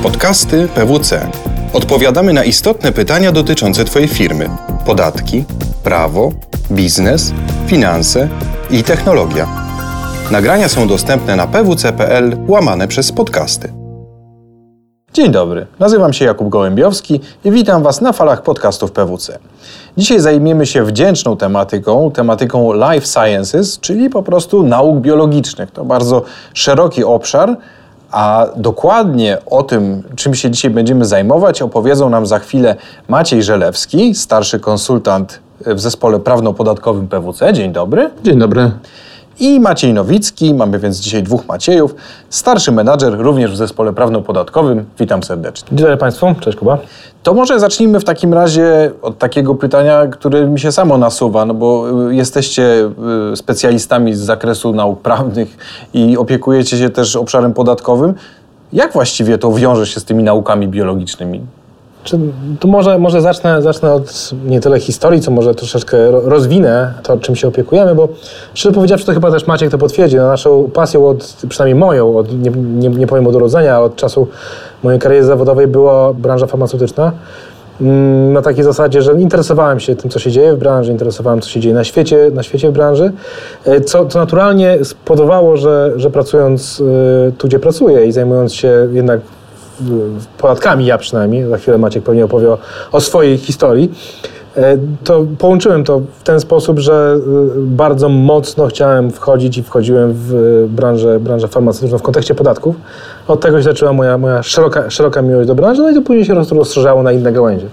Podcasty 0.00 0.68
PWC. 0.74 1.30
Odpowiadamy 1.72 2.32
na 2.32 2.44
istotne 2.44 2.92
pytania 2.92 3.32
dotyczące 3.32 3.84
Twojej 3.84 4.08
firmy: 4.08 4.48
podatki, 4.86 5.44
prawo, 5.84 6.32
biznes, 6.70 7.32
finanse 7.66 8.28
i 8.70 8.82
technologia. 8.82 9.48
Nagrania 10.30 10.68
są 10.68 10.88
dostępne 10.88 11.36
na 11.36 11.46
pwc.pl 11.46 12.36
łamane 12.48 12.88
przez 12.88 13.12
podcasty. 13.12 13.72
Dzień 15.12 15.30
dobry, 15.30 15.66
nazywam 15.78 16.12
się 16.12 16.24
Jakub 16.24 16.48
Gołębiowski 16.48 17.20
i 17.44 17.50
witam 17.50 17.82
Was 17.82 18.00
na 18.00 18.12
falach 18.12 18.42
podcastów 18.42 18.92
PWC. 18.92 19.38
Dzisiaj 19.96 20.20
zajmiemy 20.20 20.66
się 20.66 20.84
wdzięczną 20.84 21.36
tematyką, 21.36 22.10
tematyką 22.10 22.72
life 22.72 23.06
sciences, 23.06 23.80
czyli 23.80 24.10
po 24.10 24.22
prostu 24.22 24.62
nauk 24.62 25.00
biologicznych. 25.00 25.70
To 25.70 25.84
bardzo 25.84 26.22
szeroki 26.54 27.04
obszar, 27.04 27.56
a 28.12 28.46
dokładnie 28.56 29.38
o 29.46 29.62
tym, 29.62 30.02
czym 30.16 30.34
się 30.34 30.50
dzisiaj 30.50 30.70
będziemy 30.70 31.04
zajmować, 31.04 31.62
opowiedzą 31.62 32.10
nam 32.10 32.26
za 32.26 32.38
chwilę 32.38 32.76
Maciej 33.08 33.42
Żelewski, 33.42 34.14
starszy 34.14 34.60
konsultant 34.60 35.40
w 35.66 35.80
zespole 35.80 36.20
prawno-podatkowym 36.20 37.08
PWC. 37.08 37.52
Dzień 37.52 37.72
dobry. 37.72 38.10
Dzień 38.24 38.38
dobry. 38.38 38.70
I 39.40 39.60
Maciej 39.60 39.94
Nowicki, 39.94 40.54
mamy 40.54 40.78
więc 40.78 41.00
dzisiaj 41.00 41.22
dwóch 41.22 41.46
Maciejów, 41.46 41.94
starszy 42.30 42.72
menadżer 42.72 43.18
również 43.18 43.52
w 43.52 43.56
zespole 43.56 43.92
prawno-podatkowym. 43.92 44.84
Witam 44.98 45.22
serdecznie. 45.22 45.68
Dzień 45.68 45.78
dobry 45.78 45.96
Państwu, 45.96 46.26
cześć 46.40 46.58
Kuba. 46.58 46.78
To 47.22 47.34
może 47.34 47.60
zacznijmy 47.60 48.00
w 48.00 48.04
takim 48.04 48.34
razie 48.34 48.90
od 49.02 49.18
takiego 49.18 49.54
pytania, 49.54 50.06
które 50.06 50.46
mi 50.46 50.60
się 50.60 50.72
samo 50.72 50.98
nasuwa, 50.98 51.44
no 51.44 51.54
bo 51.54 51.90
y, 52.10 52.14
jesteście 52.14 52.90
y, 53.32 53.36
specjalistami 53.36 54.14
z 54.14 54.18
zakresu 54.18 54.72
nauk 54.72 55.00
prawnych 55.00 55.56
i 55.94 56.16
opiekujecie 56.16 56.76
się 56.78 56.90
też 56.90 57.16
obszarem 57.16 57.54
podatkowym. 57.54 58.14
Jak 58.72 58.92
właściwie 58.92 59.38
to 59.38 59.52
wiąże 59.52 59.86
się 59.86 60.00
z 60.00 60.04
tymi 60.04 60.24
naukami 60.24 60.68
biologicznymi? 60.68 61.40
Czy, 62.04 62.18
to 62.60 62.68
może, 62.68 62.98
może 62.98 63.20
zacznę, 63.20 63.62
zacznę 63.62 63.92
od 63.92 64.30
nie 64.44 64.60
tyle 64.60 64.80
historii, 64.80 65.20
co 65.20 65.30
może 65.30 65.54
troszeczkę 65.54 66.10
rozwinę 66.10 66.94
to, 67.02 67.18
czym 67.18 67.36
się 67.36 67.48
opiekujemy, 67.48 67.94
bo 67.94 68.08
szczerze 68.54 68.74
powiedziawszy, 68.74 69.06
to 69.06 69.12
chyba 69.12 69.30
też 69.30 69.46
Maciek 69.46 69.70
to 69.70 69.78
potwierdzi. 69.78 70.16
No, 70.16 70.26
naszą 70.26 70.70
pasją, 70.70 71.06
od, 71.06 71.36
przynajmniej 71.48 71.80
moją, 71.80 72.16
od, 72.16 72.32
nie, 72.32 72.50
nie, 72.50 72.88
nie 72.88 73.06
powiem 73.06 73.26
od 73.26 73.34
urodzenia, 73.34 73.76
ale 73.76 73.84
od 73.84 73.96
czasu 73.96 74.28
mojej 74.82 75.00
kariery 75.00 75.24
zawodowej 75.24 75.66
była 75.66 76.12
branża 76.12 76.46
farmaceutyczna. 76.46 77.12
Mm, 77.80 78.32
na 78.32 78.42
takiej 78.42 78.64
zasadzie, 78.64 79.02
że 79.02 79.12
interesowałem 79.20 79.80
się 79.80 79.96
tym, 79.96 80.10
co 80.10 80.18
się 80.18 80.30
dzieje 80.30 80.54
w 80.54 80.58
branży, 80.58 80.92
interesowałem, 80.92 81.40
co 81.40 81.48
się 81.48 81.60
dzieje 81.60 81.74
na 81.74 81.84
świecie, 81.84 82.30
na 82.34 82.42
świecie 82.42 82.70
w 82.70 82.72
branży, 82.72 83.12
e, 83.64 83.80
co, 83.80 84.06
co 84.06 84.18
naturalnie 84.18 84.84
spowodowało, 84.84 85.56
że, 85.56 85.92
że 85.96 86.10
pracując 86.10 86.82
e, 87.28 87.32
tu, 87.32 87.48
gdzie 87.48 87.58
pracuję 87.58 88.06
i 88.06 88.12
zajmując 88.12 88.54
się 88.54 88.88
jednak 88.92 89.20
podatkami, 90.38 90.86
ja 90.86 90.98
przynajmniej, 90.98 91.48
za 91.48 91.58
chwilę 91.58 91.78
Maciek 91.78 92.04
pewnie 92.04 92.24
opowie 92.24 92.48
o, 92.50 92.58
o 92.92 93.00
swojej 93.00 93.38
historii, 93.38 93.92
e, 94.56 94.78
to 95.04 95.24
połączyłem 95.38 95.84
to 95.84 96.00
w 96.18 96.22
ten 96.22 96.40
sposób, 96.40 96.78
że 96.78 97.16
e, 97.16 97.20
bardzo 97.56 98.08
mocno 98.08 98.66
chciałem 98.66 99.10
wchodzić 99.10 99.58
i 99.58 99.62
wchodziłem 99.62 100.12
w 100.14 100.64
branżę, 100.68 101.20
branżę 101.20 101.48
farmaceutyczną 101.48 101.98
w 101.98 102.02
kontekście 102.02 102.34
podatków. 102.34 102.76
Od 103.28 103.40
tego 103.40 103.58
się 103.58 103.64
zaczęła 103.64 103.92
moja, 103.92 104.18
moja 104.18 104.42
szeroka, 104.42 104.90
szeroka 104.90 105.22
miłość 105.22 105.48
do 105.48 105.54
branży, 105.54 105.82
no 105.82 105.90
i 105.90 105.94
to 105.94 106.02
później 106.02 106.24
się 106.24 106.34
rozszerzało 106.34 107.02
na 107.02 107.12
inne 107.12 107.32
gałęzie. 107.32 107.66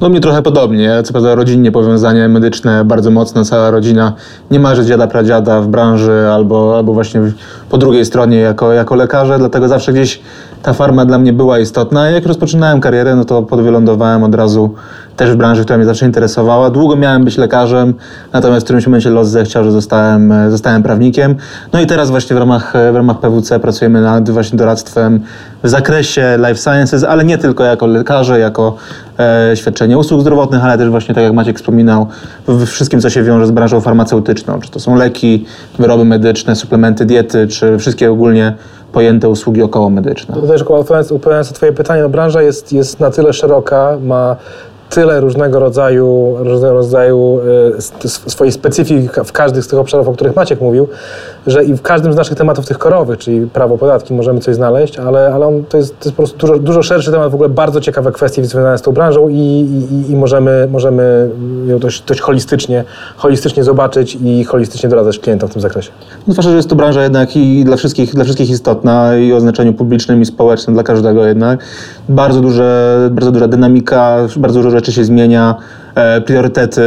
No 0.00 0.08
mnie 0.08 0.20
trochę 0.20 0.42
podobnie, 0.42 1.02
co 1.04 1.12
prawda 1.12 1.34
rodzinnie 1.34 1.72
powiązanie 1.72 2.28
medyczne 2.28 2.84
bardzo 2.84 3.10
mocne, 3.10 3.44
cała 3.44 3.70
rodzina 3.70 4.12
nie 4.50 4.60
ma, 4.60 4.74
że 4.74 4.86
dziada, 4.86 5.06
pradziada 5.06 5.60
w 5.60 5.68
branży 5.68 6.28
albo, 6.32 6.76
albo 6.76 6.92
właśnie 6.92 7.20
po 7.70 7.78
drugiej 7.78 8.04
stronie 8.04 8.36
jako, 8.36 8.72
jako 8.72 8.94
lekarze, 8.94 9.38
dlatego 9.38 9.68
zawsze 9.68 9.92
gdzieś 9.92 10.20
ta 10.62 10.72
farma 10.72 11.04
dla 11.04 11.18
mnie 11.18 11.32
była 11.32 11.58
istotna. 11.58 12.10
Jak 12.10 12.26
rozpoczynałem 12.26 12.80
karierę, 12.80 13.16
no 13.16 13.24
to 13.24 13.42
podwylądowałem 13.42 14.22
od 14.22 14.34
razu 14.34 14.74
też 15.20 15.30
w 15.30 15.36
branży, 15.36 15.64
która 15.64 15.76
mnie 15.76 15.86
zawsze 15.86 16.06
interesowała. 16.06 16.70
Długo 16.70 16.96
miałem 16.96 17.24
być 17.24 17.38
lekarzem, 17.38 17.94
natomiast 18.32 18.60
w 18.60 18.64
którymś 18.64 18.86
momencie 18.86 19.10
los 19.10 19.28
zechciał, 19.28 19.64
że 19.64 19.72
zostałem, 19.72 20.32
zostałem 20.50 20.82
prawnikiem. 20.82 21.34
No 21.72 21.80
i 21.80 21.86
teraz 21.86 22.10
właśnie 22.10 22.36
w 22.36 22.38
ramach, 22.38 22.72
w 22.92 22.96
ramach 22.96 23.20
PWC 23.20 23.60
pracujemy 23.60 24.00
nad 24.00 24.30
właśnie 24.30 24.58
doradztwem 24.58 25.20
w 25.62 25.68
zakresie 25.68 26.38
life 26.38 26.54
sciences, 26.54 27.04
ale 27.04 27.24
nie 27.24 27.38
tylko 27.38 27.64
jako 27.64 27.86
lekarze, 27.86 28.38
jako 28.38 28.76
e, 29.18 29.56
świadczenie 29.56 29.98
usług 29.98 30.20
zdrowotnych, 30.20 30.64
ale 30.64 30.78
też 30.78 30.90
właśnie 30.90 31.14
tak 31.14 31.24
jak 31.24 31.32
Maciek 31.32 31.56
wspominał, 31.56 32.06
w 32.48 32.66
wszystkim, 32.66 33.00
co 33.00 33.10
się 33.10 33.22
wiąże 33.22 33.46
z 33.46 33.50
branżą 33.50 33.80
farmaceutyczną. 33.80 34.60
Czy 34.60 34.70
to 34.70 34.80
są 34.80 34.94
leki, 34.94 35.44
wyroby 35.78 36.04
medyczne, 36.04 36.56
suplementy 36.56 37.04
diety, 37.04 37.48
czy 37.48 37.78
wszystkie 37.78 38.10
ogólnie 38.10 38.54
pojęte 38.92 39.28
usługi 39.28 39.62
około 39.62 39.90
medyczne. 39.90 40.34
To 40.34 40.42
też 40.42 40.62
odpowiadając 40.62 41.50
na 41.50 41.56
Twoje 41.56 41.72
pytanie, 41.72 42.02
no 42.02 42.08
branża 42.08 42.42
jest, 42.42 42.72
jest 42.72 43.00
na 43.00 43.10
tyle 43.10 43.32
szeroka, 43.32 43.98
ma 44.02 44.36
tyle 44.90 45.20
różnego 45.20 45.58
rodzaju, 45.58 46.36
różnego 46.38 46.74
rodzaju 46.74 47.40
e, 48.08 48.10
swojej 48.30 48.52
specyfiki 48.52 49.08
w 49.24 49.32
każdym 49.32 49.62
z 49.62 49.68
tych 49.68 49.78
obszarów, 49.78 50.08
o 50.08 50.12
których 50.12 50.36
Maciek 50.36 50.60
mówił, 50.60 50.88
że 51.46 51.64
i 51.64 51.74
w 51.74 51.82
każdym 51.82 52.12
z 52.12 52.16
naszych 52.16 52.38
tematów 52.38 52.66
tych 52.66 52.78
korowych, 52.78 53.18
czyli 53.18 53.46
prawo, 53.46 53.78
podatki, 53.78 54.14
możemy 54.14 54.40
coś 54.40 54.54
znaleźć, 54.54 54.98
ale, 54.98 55.34
ale 55.34 55.46
on, 55.46 55.64
to, 55.64 55.76
jest, 55.76 55.98
to 56.00 56.04
jest 56.04 56.16
po 56.16 56.22
prostu 56.22 56.38
dużo, 56.38 56.58
dużo 56.58 56.82
szerszy 56.82 57.10
temat, 57.10 57.30
w 57.30 57.34
ogóle 57.34 57.48
bardzo 57.48 57.80
ciekawe 57.80 58.12
kwestie 58.12 58.44
związane 58.44 58.78
z 58.78 58.82
tą 58.82 58.92
branżą 58.92 59.28
i, 59.28 59.34
i, 59.34 60.12
i 60.12 60.16
możemy, 60.16 60.68
możemy 60.70 61.30
ją 61.66 61.78
dość, 61.78 62.02
dość 62.02 62.20
holistycznie, 62.20 62.84
holistycznie 63.16 63.64
zobaczyć 63.64 64.18
i 64.24 64.44
holistycznie 64.44 64.88
doradzać 64.88 65.18
klientom 65.18 65.48
w 65.48 65.52
tym 65.52 65.62
zakresie. 65.62 65.90
No 66.26 66.32
zwłaszcza, 66.32 66.50
że 66.50 66.56
jest 66.56 66.68
to 66.68 66.76
branża 66.76 67.02
jednak 67.02 67.36
i 67.36 67.64
dla 67.64 67.76
wszystkich, 67.76 68.14
dla 68.14 68.24
wszystkich 68.24 68.50
istotna 68.50 69.16
i 69.16 69.32
o 69.32 69.40
znaczeniu 69.40 69.72
publicznym 69.72 70.22
i 70.22 70.26
społecznym 70.26 70.74
dla 70.74 70.82
każdego 70.82 71.26
jednak. 71.26 71.60
Bardzo, 72.10 72.40
duże, 72.40 73.08
bardzo 73.12 73.32
duża 73.32 73.48
dynamika, 73.48 74.16
bardzo 74.36 74.58
dużo 74.58 74.70
rzeczy 74.70 74.92
się 74.92 75.04
zmienia. 75.04 75.54
E, 75.94 76.20
priorytety 76.20 76.82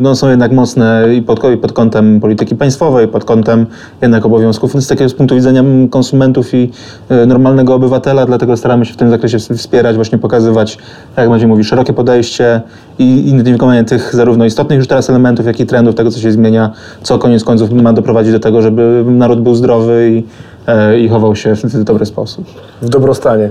no, 0.00 0.14
są 0.14 0.30
jednak 0.30 0.52
mocne 0.52 1.14
i 1.14 1.22
pod, 1.22 1.40
i 1.54 1.56
pod 1.56 1.72
kątem 1.72 2.20
polityki 2.20 2.56
państwowej, 2.56 3.08
pod 3.08 3.24
kątem 3.24 3.66
jednak 4.02 4.26
obowiązków 4.26 4.72
z 4.72 4.86
takiego 4.86 5.10
z 5.10 5.14
punktu 5.14 5.34
widzenia 5.34 5.62
konsumentów 5.90 6.54
i 6.54 6.70
e, 7.08 7.26
normalnego 7.26 7.74
obywatela, 7.74 8.26
dlatego 8.26 8.56
staramy 8.56 8.84
się 8.84 8.92
w 8.92 8.96
tym 8.96 9.10
zakresie 9.10 9.38
wspierać, 9.38 9.96
właśnie 9.96 10.18
pokazywać, 10.18 10.78
jak 11.16 11.30
będzie 11.30 11.46
mówi, 11.46 11.64
szerokie 11.64 11.92
podejście 11.92 12.60
i 12.98 13.28
identyfikowanie 13.28 13.84
tych 13.84 14.14
zarówno 14.14 14.44
istotnych 14.44 14.78
już 14.78 14.88
teraz 14.88 15.10
elementów, 15.10 15.46
jak 15.46 15.60
i 15.60 15.66
trendów 15.66 15.94
tego, 15.94 16.10
co 16.10 16.20
się 16.20 16.32
zmienia, 16.32 16.70
co 17.02 17.18
koniec 17.18 17.44
końców 17.44 17.72
ma 17.72 17.92
doprowadzić 17.92 18.32
do 18.32 18.40
tego, 18.40 18.62
żeby 18.62 19.04
naród 19.06 19.40
był 19.40 19.54
zdrowy 19.54 20.10
i, 20.10 20.24
e, 20.66 20.98
i 20.98 21.08
chował 21.08 21.36
się 21.36 21.54
w 21.54 21.84
dobry 21.84 22.06
sposób. 22.06 22.46
W 22.82 22.88
dobrostanie. 22.88 23.50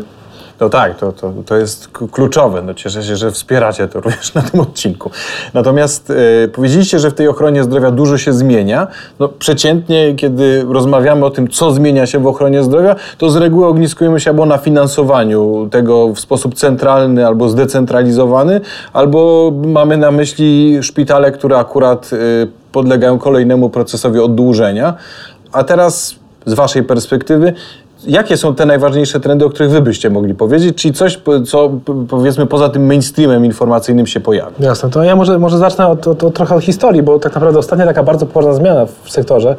No 0.62 0.70
tak, 0.70 0.98
to, 0.98 1.12
to, 1.12 1.34
to 1.46 1.56
jest 1.56 1.88
kluczowe. 1.88 2.62
No 2.62 2.74
cieszę 2.74 3.04
się, 3.04 3.16
że 3.16 3.32
wspieracie 3.32 3.88
to 3.88 4.02
również 4.02 4.34
na 4.34 4.42
tym 4.42 4.60
odcinku. 4.60 5.12
Natomiast 5.54 6.14
e, 6.44 6.48
powiedzieliście, 6.48 7.00
że 7.00 7.12
w 7.12 7.14
tej 7.14 7.28
ochronie 7.28 7.64
zdrowia 7.64 7.92
dużo 7.92 8.18
się 8.18 8.34
zmienia. 8.34 8.88
No 9.20 9.30
przeciętnie, 9.30 10.16
kiedy 10.16 10.66
rozmawiamy 10.70 11.26
o 11.26 11.30
tym, 11.30 11.48
co 11.48 11.72
zmienia 11.72 12.06
się 12.06 12.20
w 12.20 12.28
ochronie 12.28 12.64
zdrowia, 12.64 12.96
to 13.18 13.30
z 13.30 13.36
reguły 13.36 13.68
ogniskujemy 13.68 14.20
się 14.20 14.30
albo 14.30 14.46
na 14.46 14.58
finansowaniu 14.58 15.68
tego 15.72 16.14
w 16.14 16.20
sposób 16.20 16.56
centralny 16.56 17.28
albo 17.28 17.50
zdecentralizowany, 17.50 18.62
albo 18.94 19.52
mamy 19.66 19.98
na 19.98 20.12
myśli 20.12 20.80
szpitale, 20.82 21.32
które 21.32 21.58
akurat 21.58 22.10
e, 22.14 22.18
podlegają 22.72 23.20
kolejnemu 23.20 23.70
procesowi 23.70 24.20
oddłużenia. 24.20 24.94
A 25.52 25.64
teraz 25.64 26.16
z 26.46 26.54
Waszej 26.54 26.84
perspektywy, 26.84 27.54
Jakie 28.08 28.38
są 28.38 28.56
te 28.56 28.66
najważniejsze 28.66 29.20
trendy, 29.20 29.46
o 29.46 29.50
których 29.50 29.72
Wy 29.72 29.82
byście 29.82 30.10
mogli 30.10 30.34
powiedzieć? 30.36 30.78
Czyli 30.78 30.94
coś, 30.94 31.20
co 31.48 31.72
powiedzmy 32.10 32.46
poza 32.46 32.70
tym 32.70 32.86
mainstreamem 32.86 33.46
informacyjnym 33.46 34.08
się 34.08 34.20
pojawia? 34.20 34.52
Jasne, 34.60 34.90
to 34.90 35.04
ja 35.04 35.16
może, 35.16 35.40
może 35.40 35.58
zacznę 35.58 35.88
od, 35.88 36.08
od, 36.08 36.24
od 36.24 36.34
trochę 36.34 36.56
od 36.56 36.64
historii, 36.64 37.04
bo 37.04 37.20
tak 37.20 37.34
naprawdę 37.34 37.60
ostatnia 37.60 37.86
taka 37.86 38.04
bardzo 38.04 38.26
poważna 38.26 38.54
zmiana 38.54 38.86
w 39.04 39.12
sektorze 39.12 39.56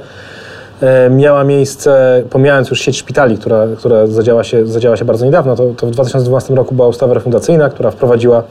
miała 1.11 1.45
miejsce, 1.45 2.23
pomijając 2.31 2.71
już 2.71 2.81
sieć 2.81 2.99
szpitali, 2.99 3.39
która, 3.39 3.67
która 3.79 4.07
zadziała, 4.07 4.45
się, 4.45 4.67
zadziała 4.67 4.97
się 4.97 5.05
bardzo 5.05 5.25
niedawno, 5.25 5.57
to, 5.57 5.75
to 5.77 5.87
w 5.87 5.91
2012 5.91 6.55
roku 6.55 6.75
była 6.75 6.89
ustawa 6.89 7.15
refundacyjna, 7.15 7.69
która 7.69 7.91
wprowadziła 7.91 8.43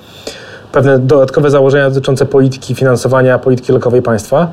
pewne 0.72 1.00
dodatkowe 1.00 1.50
założenia 1.50 1.90
dotyczące 1.90 2.26
polityki 2.26 2.76
finansowania 2.76 3.40
polityki 3.40 3.74
lekowej 3.74 4.02
państwa. 4.02 4.48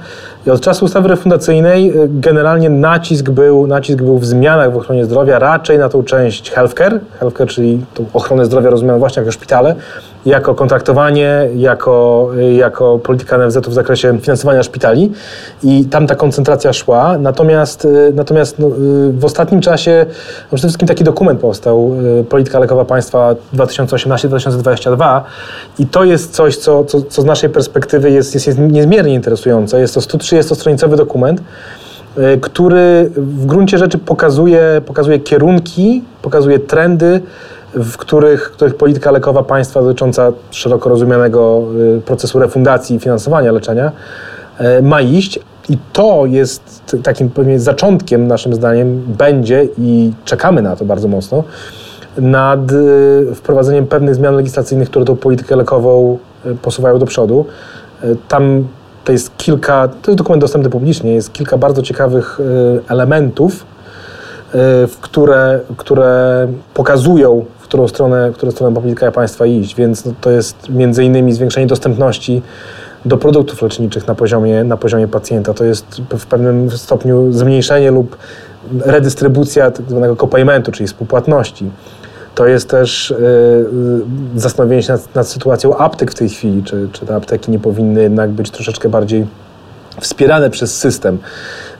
I 0.48 0.50
od 0.50 0.60
czasu 0.60 0.84
ustawy 0.84 1.08
refundacyjnej 1.08 1.90
y, 1.90 2.08
generalnie 2.10 2.70
nacisk 2.70 3.30
był, 3.30 3.66
nacisk 3.66 3.98
był 4.02 4.18
w 4.18 4.26
zmianach 4.26 4.72
w 4.72 4.76
ochronie 4.76 5.04
zdrowia 5.04 5.38
raczej 5.38 5.78
na 5.78 5.88
tą 5.88 6.02
część 6.02 6.50
healthcare, 6.50 7.00
healthcare 7.20 7.48
czyli 7.48 7.84
tą 7.94 8.04
ochronę 8.14 8.44
zdrowia 8.44 8.70
rozumianą 8.70 8.98
właśnie 8.98 9.20
jako 9.20 9.32
szpitale, 9.32 9.74
jako 10.26 10.54
kontraktowanie, 10.54 11.48
jako, 11.56 12.28
jako 12.56 12.98
polityka 12.98 13.38
NFZ 13.38 13.58
w 13.58 13.72
zakresie 13.72 14.18
finansowania 14.18 14.62
szpitali 14.62 15.12
i 15.62 15.84
tam 15.84 16.06
ta 16.06 16.14
koncentracja 16.14 16.72
szła. 16.72 17.18
Natomiast, 17.18 17.84
y, 17.84 18.12
natomiast 18.14 18.58
no, 18.58 18.66
y, 18.66 18.72
w 19.12 19.24
ostatnim 19.24 19.60
czasie 19.60 20.06
no 20.52 20.56
przede 20.56 20.68
wszystkim 20.68 20.88
taki 20.88 21.04
dokument 21.04 21.40
powstał, 21.40 21.92
y, 22.20 22.24
Polityka 22.24 22.58
Lekowa 22.58 22.84
Państwa 22.84 23.34
2018-2022 23.54 25.20
i 25.78 25.86
to 25.86 26.04
jest 26.04 26.34
coś, 26.34 26.56
co, 26.56 26.84
co, 26.84 27.02
co 27.02 27.22
z 27.22 27.24
naszej 27.24 27.50
perspektywy 27.50 28.10
jest, 28.10 28.34
jest, 28.34 28.46
jest 28.46 28.58
niezmiernie 28.58 29.14
interesujące. 29.14 29.80
Jest 29.80 29.94
to 29.94 30.00
130-stronicowy 30.42 30.96
dokument, 30.96 31.42
który 32.40 33.10
w 33.16 33.46
gruncie 33.46 33.78
rzeczy 33.78 33.98
pokazuje, 33.98 34.82
pokazuje 34.86 35.18
kierunki, 35.18 36.02
pokazuje 36.22 36.58
trendy, 36.58 37.20
w 37.74 37.96
których, 37.96 38.50
których 38.50 38.74
polityka 38.74 39.10
lekowa 39.10 39.42
państwa 39.42 39.82
dotycząca 39.82 40.32
szeroko 40.50 40.88
rozumianego 40.88 41.62
y, 41.98 42.00
procesu 42.00 42.38
refundacji 42.38 42.96
i 42.96 43.00
finansowania 43.00 43.52
leczenia 43.52 43.92
y, 44.60 44.82
ma 44.82 45.00
iść. 45.00 45.40
I 45.68 45.78
to 45.92 46.26
jest 46.26 46.96
takim 47.02 47.30
pewnie 47.30 47.60
zaczątkiem, 47.60 48.26
naszym 48.26 48.54
zdaniem, 48.54 49.02
będzie 49.18 49.68
i 49.78 50.12
czekamy 50.24 50.62
na 50.62 50.76
to 50.76 50.84
bardzo 50.84 51.08
mocno, 51.08 51.44
nad 52.18 52.60
wprowadzeniem 53.34 53.86
pewnych 53.86 54.14
zmian 54.14 54.34
legislacyjnych, 54.34 54.90
które 54.90 55.04
tą 55.04 55.16
politykę 55.16 55.56
lekową 55.56 56.18
posuwają 56.62 56.98
do 56.98 57.06
przodu. 57.06 57.44
Tam 58.28 58.64
to 59.08 59.12
jest 59.12 59.36
kilka, 59.36 59.88
to 60.02 60.10
jest 60.10 60.18
dokument 60.18 60.40
dostępny 60.40 60.70
publicznie, 60.70 61.14
jest 61.14 61.32
kilka 61.32 61.58
bardzo 61.58 61.82
ciekawych 61.82 62.40
y, 62.40 62.80
elementów, 62.88 63.66
y, 64.54 64.58
które, 65.00 65.60
które 65.76 66.48
pokazują, 66.74 67.44
w 67.58 67.62
którą 67.62 67.88
stronę, 67.88 68.30
w 68.30 68.34
którą 68.34 68.52
stronę 68.52 68.74
polityka 68.74 69.12
państwa 69.12 69.46
iść, 69.46 69.74
więc 69.74 70.04
no, 70.04 70.12
to 70.20 70.30
jest 70.30 70.68
między 70.68 71.04
innymi 71.04 71.32
zwiększenie 71.32 71.66
dostępności 71.66 72.42
do 73.04 73.16
produktów 73.16 73.62
leczniczych 73.62 74.06
na 74.06 74.14
poziomie, 74.14 74.64
na 74.64 74.76
poziomie 74.76 75.08
pacjenta. 75.08 75.54
To 75.54 75.64
jest 75.64 76.02
w 76.18 76.26
pewnym 76.26 76.70
stopniu 76.70 77.32
zmniejszenie 77.32 77.90
lub 77.90 78.16
redystrybucja 78.80 79.70
tak 79.70 79.86
zwanego 79.88 80.16
copaymentu, 80.16 80.72
czyli 80.72 80.86
współpłatności. 80.86 81.70
To 82.38 82.46
jest 82.46 82.70
też 82.70 83.10
y, 83.10 83.14
y, 84.36 84.40
zastanowienie 84.40 84.82
się 84.82 84.92
nad, 84.92 85.14
nad 85.14 85.28
sytuacją 85.28 85.76
aptek 85.76 86.10
w 86.10 86.14
tej 86.14 86.28
chwili, 86.28 86.62
czy, 86.62 86.88
czy 86.92 87.06
te 87.06 87.14
apteki 87.14 87.50
nie 87.50 87.58
powinny 87.58 88.02
jednak 88.02 88.30
być 88.30 88.50
troszeczkę 88.50 88.88
bardziej 88.88 89.26
wspierane 90.00 90.50
przez 90.50 90.76
system. 90.78 91.18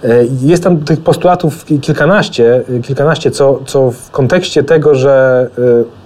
Y, 0.05 0.29
Jest 0.43 0.63
tam 0.65 0.77
tych 0.79 1.01
postulatów 1.01 1.65
ki- 1.65 1.81
kilkanaście, 1.81 2.63
y, 2.71 2.81
kilkanaście 2.81 3.31
co, 3.31 3.61
co 3.67 3.91
w 3.91 4.11
kontekście 4.11 4.63
tego, 4.63 4.95
że 4.95 5.47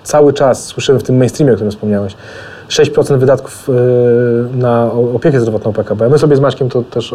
cały 0.03 0.33
czas 0.33 0.65
słyszymy 0.65 0.99
w 0.99 1.03
tym 1.03 1.17
mainstreamie, 1.17 1.53
o 1.53 1.55
którym 1.55 1.71
wspomniałeś, 1.71 2.17
6% 2.69 3.19
wydatków 3.19 3.69
na 4.55 4.91
opiekę 5.15 5.41
zdrowotną 5.41 5.73
PKB. 5.73 6.09
My 6.09 6.19
sobie 6.19 6.37
z 6.37 6.41
Maćkiem 6.41 6.69
to 6.69 6.83
też 6.83 7.15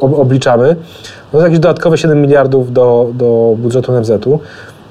obliczamy. 0.00 0.76
No 1.32 1.38
to 1.38 1.44
jakieś 1.44 1.58
dodatkowe 1.58 1.98
7 1.98 2.22
miliardów 2.22 2.72
do, 2.72 3.10
do 3.14 3.54
budżetu 3.58 3.92
NFZ-u, 3.92 4.40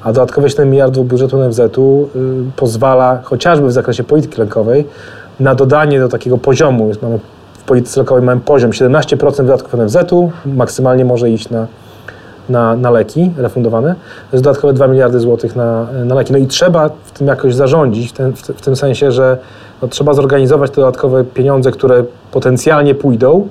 a 0.03 0.13
dodatkowe 0.13 0.49
7 0.49 0.69
miliardów 0.69 1.07
budżetu 1.07 1.37
NFZ-u 1.37 2.09
y, 2.15 2.51
pozwala 2.55 3.19
chociażby 3.23 3.67
w 3.67 3.71
zakresie 3.71 4.03
polityki 4.03 4.41
lekowej 4.41 4.87
na 5.39 5.55
dodanie 5.55 5.99
do 5.99 6.09
takiego 6.09 6.37
poziomu. 6.37 6.87
Jest, 6.87 7.01
mamy, 7.01 7.19
w 7.53 7.63
polityce 7.63 7.99
lekowej 7.99 8.23
mamy 8.23 8.41
poziom 8.41 8.71
17% 8.71 9.35
wydatków 9.37 9.73
NFZ-u, 9.73 10.31
maksymalnie 10.45 11.05
może 11.05 11.29
iść 11.29 11.49
na, 11.49 11.67
na, 12.49 12.75
na 12.75 12.91
leki 12.91 13.31
refundowane. 13.37 13.95
To 14.31 14.35
jest 14.37 14.43
dodatkowe 14.43 14.73
2 14.73 14.87
miliardy 14.87 15.19
złotych 15.19 15.55
na, 15.55 15.87
na 16.05 16.15
leki. 16.15 16.33
No 16.33 16.39
i 16.39 16.47
trzeba 16.47 16.89
w 17.03 17.11
tym 17.11 17.27
jakoś 17.27 17.55
zarządzić, 17.55 18.09
w, 18.09 18.13
ten, 18.13 18.33
w, 18.33 18.41
w 18.41 18.61
tym 18.61 18.75
sensie, 18.75 19.11
że 19.11 19.37
no, 19.81 19.87
trzeba 19.87 20.13
zorganizować 20.13 20.71
te 20.71 20.75
dodatkowe 20.75 21.23
pieniądze, 21.23 21.71
które 21.71 22.03
potencjalnie 22.31 22.95
pójdą, 22.95 23.47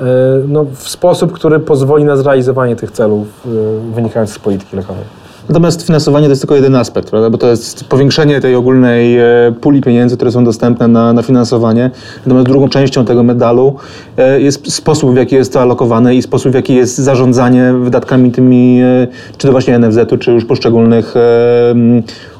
y, 0.00 0.04
no, 0.48 0.64
w 0.74 0.88
sposób, 0.88 1.32
który 1.32 1.60
pozwoli 1.60 2.04
na 2.04 2.16
zrealizowanie 2.16 2.76
tych 2.76 2.90
celów 2.90 3.46
y, 3.46 3.94
wynikających 3.94 4.36
z 4.36 4.38
polityki 4.38 4.76
lekowej. 4.76 5.19
Natomiast 5.50 5.82
finansowanie 5.82 6.26
to 6.26 6.30
jest 6.30 6.42
tylko 6.42 6.54
jeden 6.54 6.74
aspekt, 6.74 7.10
prawda? 7.10 7.30
bo 7.30 7.38
to 7.38 7.46
jest 7.46 7.84
powiększenie 7.84 8.40
tej 8.40 8.54
ogólnej 8.54 9.18
e, 9.18 9.24
puli 9.60 9.80
pieniędzy, 9.80 10.16
które 10.16 10.32
są 10.32 10.44
dostępne 10.44 10.88
na, 10.88 11.12
na 11.12 11.22
finansowanie. 11.22 11.90
Natomiast 12.26 12.46
drugą 12.46 12.68
częścią 12.68 13.04
tego 13.04 13.22
medalu 13.22 13.76
e, 14.16 14.40
jest 14.40 14.72
sposób, 14.72 15.12
w 15.12 15.16
jaki 15.16 15.34
jest 15.34 15.52
to 15.52 15.60
alokowane 15.60 16.14
i 16.14 16.22
sposób, 16.22 16.52
w 16.52 16.54
jaki 16.54 16.74
jest 16.74 16.98
zarządzanie 16.98 17.72
wydatkami 17.72 18.32
tymi, 18.32 18.80
e, 18.82 19.08
czy 19.38 19.46
to 19.46 19.52
właśnie 19.52 19.78
NFZ-u, 19.78 20.18
czy 20.18 20.32
już 20.32 20.44
poszczególnych 20.44 21.14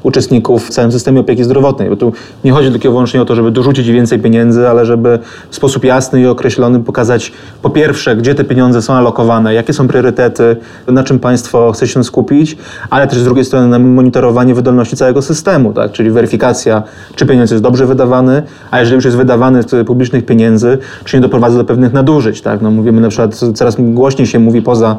uczestników 0.03 0.67
w 0.67 0.69
całym 0.69 0.91
systemie 0.91 1.19
opieki 1.19 1.43
zdrowotnej. 1.43 1.89
Bo 1.89 1.95
tu 1.95 2.13
nie 2.43 2.51
chodzi 2.51 2.71
tylko 2.71 2.87
i 2.87 2.91
wyłącznie 2.91 3.21
o 3.21 3.25
to, 3.25 3.35
żeby 3.35 3.51
dorzucić 3.51 3.87
więcej 3.87 4.19
pieniędzy, 4.19 4.69
ale 4.69 4.85
żeby 4.85 5.19
w 5.49 5.55
sposób 5.55 5.83
jasny 5.83 6.21
i 6.21 6.27
określony 6.27 6.79
pokazać 6.79 7.31
po 7.61 7.69
pierwsze, 7.69 8.15
gdzie 8.15 8.35
te 8.35 8.43
pieniądze 8.43 8.81
są 8.81 8.93
alokowane, 8.93 9.53
jakie 9.53 9.73
są 9.73 9.87
priorytety, 9.87 10.55
na 10.87 11.03
czym 11.03 11.19
państwo 11.19 11.71
chce 11.71 11.87
się 11.87 12.03
skupić, 12.03 12.57
ale 12.89 13.00
też 13.07 13.19
z 13.19 13.23
drugiej 13.23 13.45
strony 13.45 13.79
monitorowanie 13.79 14.55
wydolności 14.55 14.95
całego 14.95 15.21
systemu, 15.21 15.73
tak? 15.73 15.91
czyli 15.91 16.11
weryfikacja, 16.11 16.83
czy 17.15 17.25
pieniądz 17.25 17.51
jest 17.51 17.63
dobrze 17.63 17.85
wydawany, 17.85 18.43
a 18.71 18.79
jeżeli 18.79 18.95
już 18.95 19.05
jest 19.05 19.17
wydawany 19.17 19.63
z 19.63 19.87
publicznych 19.87 20.25
pieniędzy, 20.25 20.77
czy 21.05 21.17
nie 21.17 21.21
doprowadza 21.21 21.57
do 21.57 21.65
pewnych 21.65 21.93
nadużyć. 21.93 22.41
Tak? 22.41 22.61
No, 22.61 22.71
mówimy 22.71 23.01
na 23.01 23.09
przykład, 23.09 23.35
coraz 23.35 23.75
głośniej 23.79 24.27
się 24.27 24.39
mówi 24.39 24.61
poza 24.61 24.97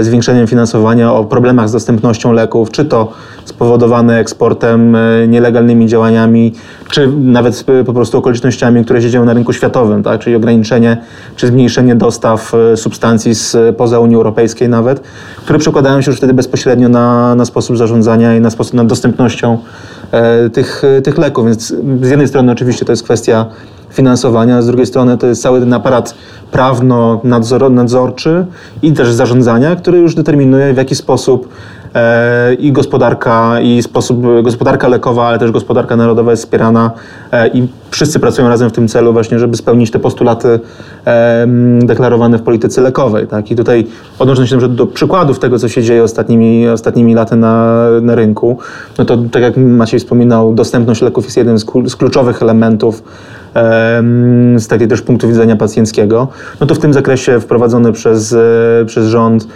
zwiększeniem 0.00 0.46
finansowania 0.46 1.12
o 1.12 1.24
problemach 1.24 1.68
z 1.68 1.72
dostępnością 1.72 2.32
leków, 2.32 2.70
czy 2.70 2.84
to 2.84 3.12
spowodowane 3.44 4.18
eksportem, 4.18 4.96
e, 4.96 5.28
nielegalnymi 5.28 5.86
działaniami, 5.86 6.52
czy 6.90 7.08
nawet 7.08 7.64
e, 7.80 7.84
po 7.84 7.92
prostu 7.92 8.18
okolicznościami, 8.18 8.84
które 8.84 9.02
się 9.02 9.10
dzieją 9.10 9.24
na 9.24 9.34
rynku 9.34 9.52
światowym, 9.52 10.02
tak? 10.02 10.20
czyli 10.20 10.36
ograniczenie 10.36 10.96
czy 11.36 11.46
zmniejszenie 11.46 11.94
dostaw 11.94 12.54
e, 12.54 12.76
substancji 12.76 13.34
z 13.34 13.76
poza 13.76 13.98
Unii 13.98 14.16
Europejskiej 14.16 14.68
nawet, 14.68 15.00
które 15.36 15.58
przekładają 15.58 16.00
się 16.00 16.10
już 16.10 16.18
wtedy 16.18 16.34
bezpośrednio 16.34 16.88
na, 16.88 17.34
na 17.34 17.44
sposób 17.44 17.76
zarządzania 17.76 18.36
i 18.36 18.40
na 18.40 18.50
sposób 18.50 18.74
na 18.74 18.84
dostępnością 18.84 19.58
e, 20.12 20.50
tych, 20.50 20.84
e, 20.84 21.02
tych 21.02 21.18
leków. 21.18 21.46
Więc 21.46 21.74
z 22.02 22.10
jednej 22.10 22.28
strony 22.28 22.52
oczywiście 22.52 22.84
to 22.84 22.92
jest 22.92 23.02
kwestia 23.02 23.46
finansowania, 23.90 24.62
z 24.62 24.66
drugiej 24.66 24.86
strony 24.86 25.18
to 25.18 25.26
jest 25.26 25.42
cały 25.42 25.60
ten 25.60 25.72
aparat 25.72 26.14
prawno-nadzorczy 26.52 28.46
i 28.82 28.92
też 28.92 29.12
zarządzania, 29.12 29.76
który 29.76 29.98
już 29.98 30.14
determinuje 30.14 30.74
w 30.74 30.76
jaki 30.76 30.94
sposób 30.94 31.48
e, 31.94 32.54
i 32.54 32.72
gospodarka, 32.72 33.60
i 33.60 33.82
sposób, 33.82 34.22
gospodarka 34.42 34.88
lekowa, 34.88 35.26
ale 35.26 35.38
też 35.38 35.50
gospodarka 35.50 35.96
narodowa 35.96 36.30
jest 36.30 36.42
wspierana 36.42 36.90
e, 37.32 37.48
i 37.48 37.68
wszyscy 37.90 38.20
pracują 38.20 38.48
razem 38.48 38.70
w 38.70 38.72
tym 38.72 38.88
celu 38.88 39.12
właśnie, 39.12 39.38
żeby 39.38 39.56
spełnić 39.56 39.90
te 39.90 39.98
postulaty 39.98 40.60
e, 41.06 41.46
deklarowane 41.80 42.38
w 42.38 42.42
polityce 42.42 42.80
lekowej. 42.80 43.26
Tak? 43.26 43.50
I 43.50 43.56
tutaj 43.56 43.86
odnosząc 44.18 44.48
się 44.48 44.68
do 44.68 44.86
przykładów 44.86 45.38
tego, 45.38 45.58
co 45.58 45.68
się 45.68 45.82
dzieje 45.82 46.02
ostatnimi, 46.02 46.68
ostatnimi 46.68 47.14
laty 47.14 47.36
na, 47.36 47.86
na 48.02 48.14
rynku, 48.14 48.58
no 48.98 49.04
to 49.04 49.16
tak 49.16 49.42
jak 49.42 49.56
Maciej 49.56 50.00
wspominał, 50.00 50.54
dostępność 50.54 51.02
leków 51.02 51.24
jest 51.24 51.36
jednym 51.36 51.58
z, 51.58 51.66
klu- 51.66 51.88
z 51.88 51.96
kluczowych 51.96 52.42
elementów 52.42 53.02
em, 53.02 53.37
z 54.56 54.68
takiego 54.68 54.90
też 54.90 55.02
punktu 55.02 55.28
widzenia 55.28 55.56
pacjenckiego, 55.56 56.28
no 56.60 56.66
to 56.66 56.74
w 56.74 56.78
tym 56.78 56.92
zakresie 56.92 57.40
wprowadzone 57.40 57.92
przez, 57.92 58.32
e, 58.32 58.84
przez 58.86 59.06
rząd 59.06 59.46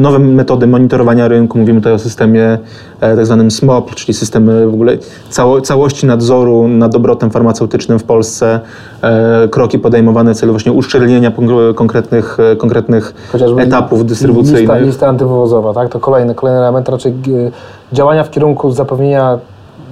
nowe 0.00 0.18
metody 0.18 0.66
monitorowania 0.66 1.28
rynku. 1.28 1.58
Mówimy 1.58 1.80
tutaj 1.80 1.92
o 1.92 1.98
systemie 1.98 2.58
e, 3.00 3.16
tak 3.16 3.26
zwanym 3.26 3.50
SMOP, 3.50 3.94
czyli 3.94 4.14
systemie 4.14 4.52
w 4.66 4.74
ogóle 4.74 4.98
cało, 5.30 5.60
całości 5.60 6.06
nadzoru 6.06 6.68
nad 6.68 6.94
obrotem 6.94 7.30
farmaceutycznym 7.30 7.98
w 7.98 8.04
Polsce. 8.04 8.60
E, 9.02 9.48
kroki 9.48 9.78
podejmowane 9.78 10.34
w 10.34 10.36
celu 10.36 10.52
właśnie 10.52 10.72
uszczelnienia 10.72 11.32
konkretnych, 11.74 12.38
konkretnych 12.58 13.14
etapów 13.58 14.06
dystrybucyjnych. 14.06 14.60
Lista, 14.60 14.78
lista 14.78 15.08
antywywozowa, 15.08 15.74
tak? 15.74 15.88
To 15.88 16.00
kolejny, 16.00 16.34
kolejny 16.34 16.60
element, 16.60 16.88
raczej 16.88 17.14
działania 17.92 18.24
w 18.24 18.30
kierunku 18.30 18.70
zapewnienia 18.70 19.38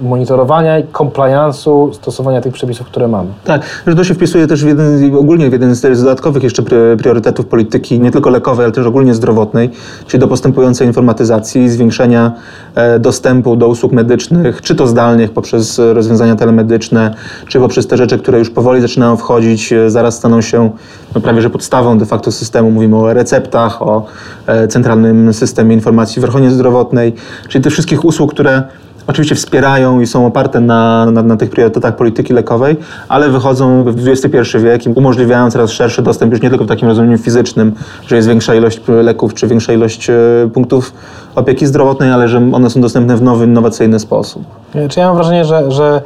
monitorowania 0.01 0.79
i 0.79 0.83
compliance'u 0.83 1.93
stosowania 1.93 2.41
tych 2.41 2.53
przepisów, 2.53 2.87
które 2.87 3.07
mamy. 3.07 3.29
Tak, 3.43 3.61
że 3.87 3.95
to 3.95 4.03
się 4.03 4.13
wpisuje 4.13 4.47
też 4.47 4.63
w 4.63 4.67
jeden, 4.67 5.15
ogólnie 5.15 5.49
w 5.49 5.53
jeden 5.53 5.75
z 5.75 5.81
dodatkowych 5.81 6.43
jeszcze 6.43 6.63
priorytetów 6.97 7.45
polityki, 7.45 7.99
nie 7.99 8.11
tylko 8.11 8.29
lekowej, 8.29 8.63
ale 8.63 8.73
też 8.73 8.85
ogólnie 8.85 9.13
zdrowotnej, 9.13 9.69
czyli 10.07 10.21
do 10.21 10.27
postępującej 10.27 10.87
informatyzacji, 10.87 11.69
zwiększenia 11.69 12.31
e, 12.75 12.99
dostępu 12.99 13.55
do 13.55 13.67
usług 13.67 13.91
medycznych, 13.91 14.61
czy 14.61 14.75
to 14.75 14.87
zdalnych 14.87 15.31
poprzez 15.31 15.81
rozwiązania 15.93 16.35
telemedyczne, 16.35 17.13
czy 17.47 17.59
poprzez 17.59 17.87
te 17.87 17.97
rzeczy, 17.97 18.17
które 18.17 18.39
już 18.39 18.49
powoli 18.49 18.81
zaczynają 18.81 19.17
wchodzić, 19.17 19.73
e, 19.73 19.89
zaraz 19.89 20.15
staną 20.15 20.41
się 20.41 20.71
no, 21.15 21.21
prawie 21.21 21.41
że 21.41 21.49
podstawą 21.49 21.97
de 21.97 22.05
facto 22.05 22.31
systemu. 22.31 22.71
Mówimy 22.71 22.97
o 22.97 23.13
receptach, 23.13 23.81
o 23.81 24.05
e, 24.47 24.67
centralnym 24.67 25.33
systemie 25.33 25.75
informacji 25.75 26.21
w 26.21 26.25
ochronie 26.25 26.51
zdrowotnej, 26.51 27.13
czyli 27.49 27.63
tych 27.63 27.73
wszystkich 27.73 28.05
usług, 28.05 28.33
które 28.33 28.63
oczywiście 29.07 29.35
wspierają 29.35 30.01
i 30.01 30.07
są 30.07 30.25
oparte 30.25 30.59
na, 30.59 31.05
na, 31.11 31.23
na 31.23 31.37
tych 31.37 31.49
priorytetach 31.49 31.95
polityki 31.95 32.33
lekowej, 32.33 32.77
ale 33.09 33.29
wychodzą 33.29 33.83
w 33.83 34.07
XXI 34.07 34.57
wiek 34.59 34.85
i 34.85 34.89
umożliwiają 34.89 35.51
coraz 35.51 35.71
szerszy 35.71 36.01
dostęp 36.01 36.31
już 36.31 36.41
nie 36.41 36.49
tylko 36.49 36.65
w 36.65 36.67
takim 36.67 36.87
rozumieniu 36.87 37.17
fizycznym, 37.17 37.75
że 38.07 38.15
jest 38.15 38.27
większa 38.27 38.55
ilość 38.55 38.81
leków 38.87 39.33
czy 39.33 39.47
większa 39.47 39.73
ilość 39.73 40.09
e, 40.09 40.13
punktów 40.53 40.93
opieki 41.35 41.65
zdrowotnej, 41.67 42.11
ale 42.11 42.27
że 42.27 42.37
one 42.37 42.69
są 42.69 42.81
dostępne 42.81 43.17
w 43.17 43.21
nowy, 43.21 43.45
innowacyjny 43.45 43.99
sposób. 43.99 44.43
Nie, 44.75 44.89
Czy 44.89 44.99
ja 44.99 45.07
mam 45.07 45.15
wrażenie, 45.15 45.45
że, 45.45 45.71
że 45.71 46.01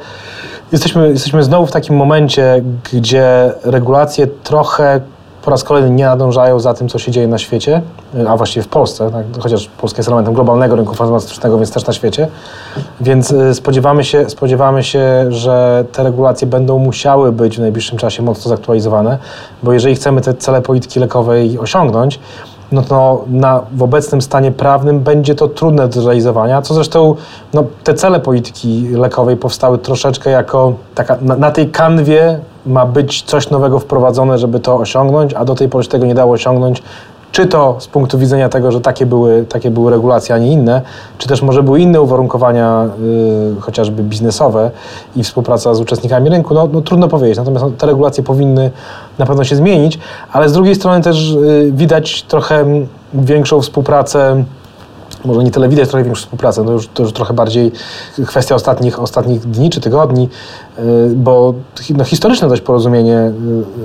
jesteśmy, 0.72 1.10
jesteśmy 1.10 1.44
znowu 1.44 1.65
w 1.65 1.72
takim 1.72 1.96
momencie, 1.96 2.63
gdzie 2.94 3.51
regulacje 3.63 4.27
trochę 4.27 5.01
po 5.41 5.51
raz 5.51 5.63
kolejny 5.63 5.89
nie 5.89 6.05
nadążają 6.05 6.60
za 6.60 6.74
tym, 6.74 6.89
co 6.89 7.00
się 7.00 7.12
dzieje 7.12 7.27
na 7.27 7.38
świecie, 7.38 7.81
a 8.27 8.38
właściwie 8.38 8.63
w 8.63 8.67
Polsce, 8.67 9.12
tak? 9.12 9.25
chociaż 9.39 9.69
Polska 9.77 10.00
jest 10.00 10.10
elementem 10.10 10.34
globalnego 10.34 10.75
rynku 10.75 10.96
farmaceutycznego, 10.96 11.58
więc 11.58 11.72
też 11.72 11.86
na 11.86 11.93
świecie. 11.93 12.27
Więc 13.01 13.31
y, 13.31 13.55
spodziewamy 13.55 14.03
się, 14.03 14.29
spodziewamy 14.29 14.84
się, 14.84 15.25
że 15.29 15.86
te 15.91 16.03
regulacje 16.03 16.48
będą 16.48 16.79
musiały 16.79 17.31
być 17.31 17.58
w 17.58 17.60
najbliższym 17.60 17.98
czasie 17.98 18.24
mocno 18.24 18.50
zaktualizowane, 18.50 19.17
bo 19.63 19.74
jeżeli 19.74 19.96
chcemy 19.96 20.22
te 20.22 20.34
cele 20.34 20.62
polityki 20.62 21.00
lekowej 21.00 21.60
osiągnąć, 21.60 22.19
no 22.71 22.81
to 22.81 23.23
na, 23.27 23.61
w 23.75 23.83
obecnym 23.83 24.21
stanie 24.21 24.51
prawnym 24.51 24.99
będzie 24.99 25.35
to 25.35 25.47
trudne 25.47 25.88
do 25.88 26.01
zrealizowania, 26.01 26.61
co 26.61 26.73
zresztą 26.73 27.15
no, 27.53 27.63
te 27.83 27.93
cele 27.93 28.19
polityki 28.19 28.89
lekowej 28.89 29.38
powstały 29.38 29.77
troszeczkę 29.77 30.29
jako 30.29 30.73
taka, 30.95 31.17
na, 31.21 31.35
na 31.35 31.51
tej 31.51 31.69
kanwie 31.69 32.39
ma 32.65 32.85
być 32.85 33.21
coś 33.21 33.49
nowego 33.49 33.79
wprowadzone, 33.79 34.38
żeby 34.38 34.59
to 34.59 34.77
osiągnąć, 34.77 35.33
a 35.33 35.45
do 35.45 35.55
tej 35.55 35.69
pory 35.69 35.83
się 35.83 35.89
tego 35.89 36.05
nie 36.05 36.15
dało 36.15 36.33
osiągnąć. 36.33 36.83
Czy 37.31 37.47
to 37.47 37.75
z 37.79 37.88
punktu 37.88 38.17
widzenia 38.17 38.49
tego, 38.49 38.71
że 38.71 38.81
takie 38.81 39.05
były, 39.05 39.45
takie 39.45 39.71
były 39.71 39.91
regulacje, 39.91 40.35
a 40.35 40.38
nie 40.38 40.51
inne, 40.51 40.81
czy 41.17 41.27
też 41.27 41.41
może 41.41 41.63
były 41.63 41.79
inne 41.79 42.01
uwarunkowania, 42.01 42.89
y, 43.57 43.61
chociażby 43.61 44.03
biznesowe 44.03 44.71
i 45.15 45.23
współpraca 45.23 45.73
z 45.73 45.81
uczestnikami 45.81 46.29
rynku, 46.29 46.53
no, 46.53 46.67
no 46.73 46.81
trudno 46.81 47.07
powiedzieć. 47.07 47.38
Natomiast 47.38 47.65
no, 47.65 47.71
te 47.71 47.85
regulacje 47.85 48.23
powinny 48.23 48.71
na 49.19 49.25
pewno 49.25 49.43
się 49.43 49.55
zmienić, 49.55 49.99
ale 50.31 50.49
z 50.49 50.53
drugiej 50.53 50.75
strony 50.75 51.03
też 51.03 51.31
y, 51.31 51.71
widać 51.75 52.23
trochę 52.23 52.65
większą 53.13 53.61
współpracę 53.61 54.43
może 55.25 55.43
nie 55.43 55.51
tyle 55.51 55.69
widać 55.69 55.89
trochę 55.89 56.03
większą 56.03 56.21
współpracę, 56.21 56.63
no 56.63 56.71
już, 56.71 56.88
to 56.88 57.03
już 57.03 57.13
trochę 57.13 57.33
bardziej 57.33 57.71
kwestia 58.27 58.55
ostatnich, 58.55 58.99
ostatnich 58.99 59.39
dni 59.39 59.69
czy 59.69 59.81
tygodni, 59.81 60.29
y, 60.79 60.81
bo 61.15 61.53
no, 61.97 62.03
historyczne 62.03 62.47
dość 62.47 62.61
porozumienie 62.61 63.17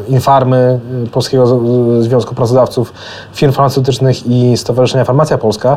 y, 0.08 0.10
Infarmy, 0.10 0.80
Polskiego 1.12 1.60
Związku 2.00 2.34
Pracodawców 2.34 2.92
Firm 3.32 3.52
Farmaceutycznych 3.52 4.26
i 4.26 4.56
Stowarzyszenia 4.56 5.04
Farmacja 5.04 5.38
Polska, 5.38 5.76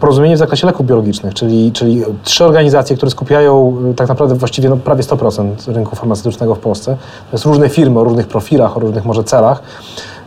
porozumienie 0.00 0.36
w 0.36 0.38
zakresie 0.38 0.66
leków 0.66 0.86
biologicznych, 0.86 1.34
czyli, 1.34 1.72
czyli 1.72 2.02
trzy 2.24 2.44
organizacje, 2.44 2.96
które 2.96 3.10
skupiają 3.10 3.76
tak 3.96 4.08
naprawdę 4.08 4.34
właściwie 4.34 4.68
no, 4.68 4.76
prawie 4.76 5.02
100% 5.02 5.52
rynku 5.66 5.96
farmaceutycznego 5.96 6.54
w 6.54 6.58
Polsce. 6.58 6.96
To 7.30 7.36
jest 7.36 7.44
różne 7.44 7.68
firmy 7.68 8.00
o 8.00 8.04
różnych 8.04 8.26
profilach, 8.26 8.76
o 8.76 8.80
różnych 8.80 9.04
może 9.04 9.24
celach 9.24 9.62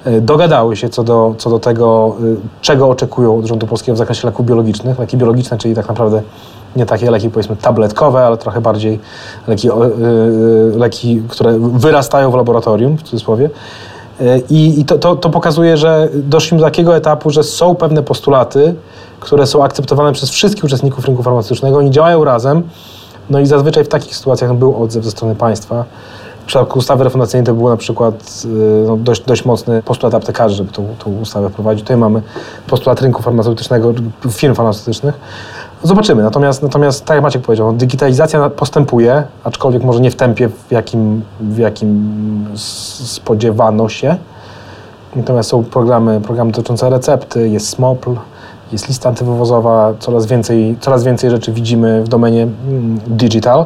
E, 0.06 0.22
dogadały 0.22 0.76
się 0.76 0.90
co 0.90 1.04
do, 1.04 1.36
co 1.38 1.50
do 1.50 1.60
tego, 1.60 2.16
e, 2.20 2.24
czego 2.62 2.90
oczekują 2.90 3.38
od 3.38 3.46
rządu 3.46 3.68
polskiego 3.68 3.96
w 3.96 3.98
zakresie 3.98 4.28
leków 4.28 4.46
biologicznych. 4.46 5.00
Leki 5.00 5.18
biologiczne, 5.18 5.58
czyli 5.58 5.76
tak 5.76 5.88
naprawdę 5.88 6.22
nie 6.76 6.86
takie 6.86 7.12
leki 7.12 7.30
powiedzmy 7.30 7.56
tabletkowe, 7.56 8.26
ale 8.26 8.38
trochę 8.38 8.62
bardziej 8.62 9.00
leki, 9.48 9.70
e, 9.70 9.74
leki 10.78 11.22
które 11.28 11.60
wyrastają 11.60 12.32
w 12.32 12.36
laboratorium, 12.36 12.98
w 12.98 13.04
cudzysłowie. 13.04 13.50
I, 14.50 14.80
i 14.80 14.86
to, 14.86 14.98
to, 14.98 15.16
to 15.16 15.30
pokazuje, 15.30 15.78
że 15.78 16.10
doszliśmy 16.14 16.58
do 16.58 16.64
takiego 16.64 16.96
etapu, 16.96 17.30
że 17.30 17.44
są 17.44 17.76
pewne 17.76 18.04
postulaty, 18.04 18.76
które 19.26 19.48
są 19.48 19.64
akceptowane 19.64 20.14
przez 20.14 20.30
wszystkich 20.30 20.64
uczestników 20.64 21.06
rynku 21.06 21.24
farmaceutycznego, 21.24 21.78
oni 21.78 21.92
działają 21.92 22.24
razem, 22.24 22.64
no 23.30 23.40
i 23.40 23.46
zazwyczaj 23.46 23.84
w 23.84 23.88
takich 23.88 24.16
sytuacjach 24.16 24.54
był 24.54 24.84
odzew 24.84 25.04
ze 25.04 25.12
strony 25.12 25.36
państwa. 25.36 25.86
W 26.44 26.46
przypadku 26.48 26.80
ustawy 26.80 27.04
refundacyjnej 27.04 27.46
to 27.46 27.54
był 27.54 27.70
na 27.70 27.78
przykład 27.78 28.44
y, 28.46 28.48
no, 28.88 28.98
dość, 28.98 29.22
dość 29.22 29.46
mocny 29.46 29.84
postulat 29.84 30.14
aptekarzy, 30.14 30.56
żeby 30.56 30.72
tą, 30.72 30.88
tą 31.04 31.12
ustawę 31.22 31.50
wprowadzić. 31.50 31.84
Tutaj 31.84 31.98
mamy 31.98 32.22
postulat 32.68 33.02
rynku 33.02 33.22
farmaceutycznego, 33.22 33.94
firm 34.30 34.56
farmaceutycznych. 34.56 35.20
Zobaczymy. 35.84 36.24
Natomiast, 36.24 36.64
natomiast 36.64 37.06
tak 37.06 37.16
jak 37.16 37.24
Maciek 37.24 37.42
powiedział, 37.42 37.74
digitalizacja 37.74 38.50
postępuje, 38.50 39.24
aczkolwiek 39.44 39.84
może 39.84 40.00
nie 40.00 40.12
w 40.12 40.16
tempie, 40.16 40.50
w 40.50 40.72
jakim, 40.72 41.22
w 41.40 41.58
jakim 41.58 42.48
spodziewano 43.06 43.90
się. 43.90 44.18
Natomiast 45.16 45.50
są 45.50 45.64
programy, 45.64 46.22
programy 46.22 46.52
dotyczące 46.52 46.90
recepty, 46.90 47.50
jest 47.50 47.70
SMOPL, 47.70 48.16
jest 48.72 48.88
lista 48.88 49.10
antywywozowa, 49.10 49.94
coraz 50.00 50.26
więcej, 50.26 50.78
coraz 50.80 51.04
więcej 51.04 51.30
rzeczy 51.30 51.52
widzimy 51.52 52.04
w 52.04 52.08
domenie 52.08 52.44
mm, 52.44 53.00
digital. 53.08 53.66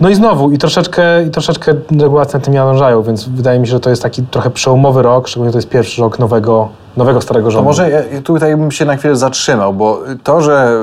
No 0.00 0.08
i 0.08 0.14
znowu, 0.14 0.50
i 0.50 0.58
troszeczkę, 0.58 1.24
i 1.24 1.30
troszeczkę 1.30 1.74
regulacje 2.00 2.38
na 2.38 2.44
tym 2.44 2.54
nie 2.54 2.60
nadążają, 2.60 3.02
więc 3.02 3.28
wydaje 3.28 3.60
mi 3.60 3.66
się, 3.66 3.70
że 3.70 3.80
to 3.80 3.90
jest 3.90 4.02
taki 4.02 4.22
trochę 4.22 4.50
przełomowy 4.50 5.02
rok, 5.02 5.28
szczególnie 5.28 5.52
to 5.52 5.58
jest 5.58 5.68
pierwszy 5.68 6.02
rok 6.02 6.18
nowego, 6.18 6.68
nowego 6.96 7.20
starego 7.20 7.50
rządu. 7.50 7.64
To 7.64 7.68
może 7.68 7.90
ja 7.90 8.22
tutaj 8.22 8.56
bym 8.56 8.70
się 8.70 8.84
na 8.84 8.96
chwilę 8.96 9.16
zatrzymał, 9.16 9.74
bo 9.74 9.98
to, 10.24 10.40
że 10.40 10.78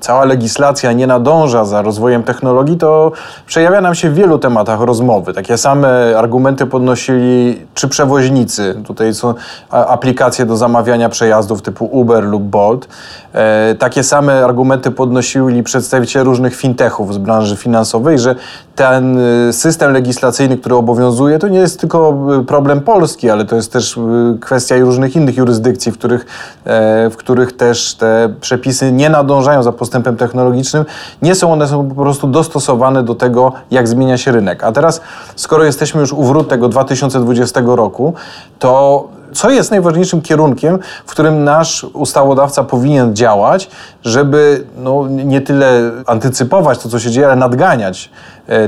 cała 0.00 0.24
legislacja 0.24 0.92
nie 0.92 1.06
nadąża 1.06 1.64
za 1.64 1.82
rozwojem 1.82 2.22
technologii, 2.22 2.76
to 2.76 3.12
przejawia 3.46 3.80
nam 3.80 3.94
się 3.94 4.10
w 4.10 4.14
wielu 4.14 4.38
tematach 4.38 4.80
rozmowy. 4.80 5.32
Takie 5.32 5.58
same 5.58 6.18
argumenty 6.18 6.66
podnosili 6.66 7.66
czy 7.74 7.88
przewoźnicy. 7.88 8.82
Tutaj 8.86 9.14
są 9.14 9.34
aplikacje 9.70 10.46
do 10.46 10.56
zamawiania 10.56 11.08
przejazdów 11.08 11.62
typu 11.62 11.84
Uber 11.84 12.24
lub 12.24 12.42
Bolt. 12.42 12.88
E, 13.32 13.74
takie 13.74 14.02
same 14.02 14.44
argumenty 14.44 14.90
podnosili 14.90 15.62
przedstawiciele 15.62 16.24
różnych 16.24 16.56
fintechów 16.56 17.14
z 17.14 17.18
branży 17.18 17.56
finansowej, 17.56 18.18
że 18.18 18.34
ten 18.80 19.18
y, 19.48 19.52
system 19.52 19.92
legislacyjny, 19.92 20.56
który 20.56 20.74
obowiązuje, 20.74 21.38
to 21.38 21.48
nie 21.48 21.58
jest 21.58 21.80
tylko 21.80 22.16
y, 22.40 22.44
problem 22.44 22.80
Polski, 22.80 23.30
ale 23.30 23.44
to 23.44 23.56
jest 23.56 23.72
też 23.72 23.96
y, 23.96 24.00
kwestia 24.40 24.76
różnych 24.76 25.16
innych 25.16 25.36
jurysdykcji, 25.36 25.92
w 25.92 25.98
których, 25.98 26.26
e, 26.64 27.10
w 27.10 27.16
których 27.16 27.56
też 27.56 27.94
te 27.94 28.34
przepisy 28.40 28.92
nie 28.92 29.10
nadążają 29.10 29.62
za 29.62 29.72
postępem 29.90 30.16
technologicznym. 30.16 30.84
Nie 31.22 31.34
są 31.34 31.52
one 31.52 31.68
są 31.68 31.88
po 31.88 31.94
prostu 31.94 32.26
dostosowane 32.26 33.02
do 33.02 33.14
tego, 33.14 33.52
jak 33.70 33.88
zmienia 33.88 34.18
się 34.18 34.32
rynek. 34.32 34.64
A 34.64 34.72
teraz, 34.72 35.00
skoro 35.36 35.64
jesteśmy 35.64 36.00
już 36.00 36.12
u 36.12 36.22
wrót 36.22 36.48
tego 36.48 36.68
2020 36.68 37.60
roku, 37.64 38.14
to 38.58 39.08
co 39.32 39.50
jest 39.50 39.70
najważniejszym 39.70 40.22
kierunkiem, 40.22 40.78
w 41.06 41.10
którym 41.10 41.44
nasz 41.44 41.84
ustawodawca 41.84 42.64
powinien 42.64 43.16
działać, 43.16 43.70
żeby 44.02 44.64
no, 44.76 45.06
nie 45.08 45.40
tyle 45.40 45.90
antycypować 46.06 46.78
to, 46.78 46.88
co 46.88 46.98
się 46.98 47.10
dzieje, 47.10 47.26
ale 47.26 47.36
nadganiać 47.36 48.10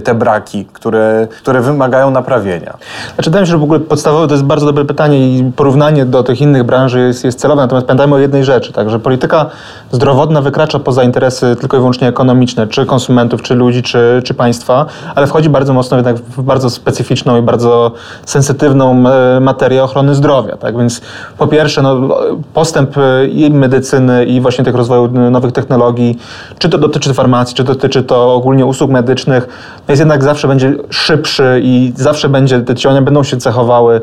te 0.05 0.15
braki, 0.15 0.65
które, 0.73 1.29
które 1.39 1.61
wymagają 1.61 2.11
naprawienia? 2.11 2.77
Znaczy, 3.15 3.31
wydaje 3.31 3.41
mi 3.41 3.47
się, 3.47 3.51
że 3.51 3.59
w 3.59 3.63
ogóle 3.63 3.81
podstawowe 3.81 4.27
to 4.27 4.35
jest 4.35 4.45
bardzo 4.45 4.67
dobre 4.67 4.85
pytanie 4.85 5.39
i 5.39 5.53
porównanie 5.57 6.07
do 6.07 6.23
tych 6.23 6.41
innych 6.41 6.65
branży 6.65 7.01
jest, 7.01 7.25
jest 7.25 7.39
celowe. 7.39 7.63
Natomiast 7.63 7.87
pamiętajmy 7.87 8.15
o 8.15 8.19
jednej 8.19 8.45
rzeczy, 8.45 8.73
tak, 8.73 8.91
że 8.91 8.99
polityka 8.99 9.47
zdrowotna 9.93 10.43
wykracza 10.43 10.79
poza 10.79 11.03
interesy 11.03 11.57
tylko 11.61 11.77
i 11.77 11.81
wyłącznie 11.81 12.09
ekonomiczne, 12.09 12.67
czy 12.67 12.87
konsumentów, 12.87 13.43
czy 13.43 13.55
ludzi, 13.55 13.83
czy, 13.83 14.23
czy 14.25 14.35
państwa, 14.35 14.87
ale 15.15 15.27
wchodzi 15.27 15.49
bardzo 15.49 15.73
mocno 15.73 15.97
jednak 15.97 16.17
w 16.17 16.43
bardzo 16.43 16.71
specyficzną 16.71 17.39
i 17.39 17.43
bardzo 17.43 17.93
sensytywną 18.27 19.05
e, 19.09 19.41
materię 19.41 19.85
ochrony 19.85 20.15
zdrowia. 20.15 20.57
Tak? 20.57 20.79
Więc 20.79 21.01
po 21.39 21.47
pierwsze, 21.47 21.83
no, 21.83 22.09
postęp 22.55 22.99
e, 22.99 23.27
i 23.27 23.51
medycyny, 23.51 24.25
i 24.25 24.41
właśnie 24.41 24.65
tych 24.65 24.75
rozwoju 24.75 25.09
nowych 25.31 25.53
technologii, 25.53 26.19
czy 26.59 26.69
to 26.69 26.79
dotyczy 26.79 27.15
farmacji, 27.15 27.57
czy 27.57 27.65
dotyczy 27.65 28.03
to 28.03 28.35
ogólnie 28.35 28.67
usług 28.67 28.91
medycznych, 28.91 29.49
jest 29.89 30.01
jednak 30.01 30.25
zawsze 30.25 30.49
będzie 30.49 30.75
szybszy 30.91 31.61
i 31.63 31.93
zawsze 31.97 32.29
będzie, 32.29 32.61
te 32.61 32.75
działania 32.75 33.03
będą 33.03 33.23
się 33.23 33.37
cechowały 33.37 34.01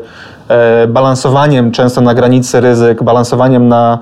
e, 0.48 0.86
balansowaniem 0.86 1.72
często 1.72 2.00
na 2.00 2.14
granicy 2.14 2.60
ryzyk, 2.60 3.02
balansowaniem 3.02 3.68
na, 3.68 3.98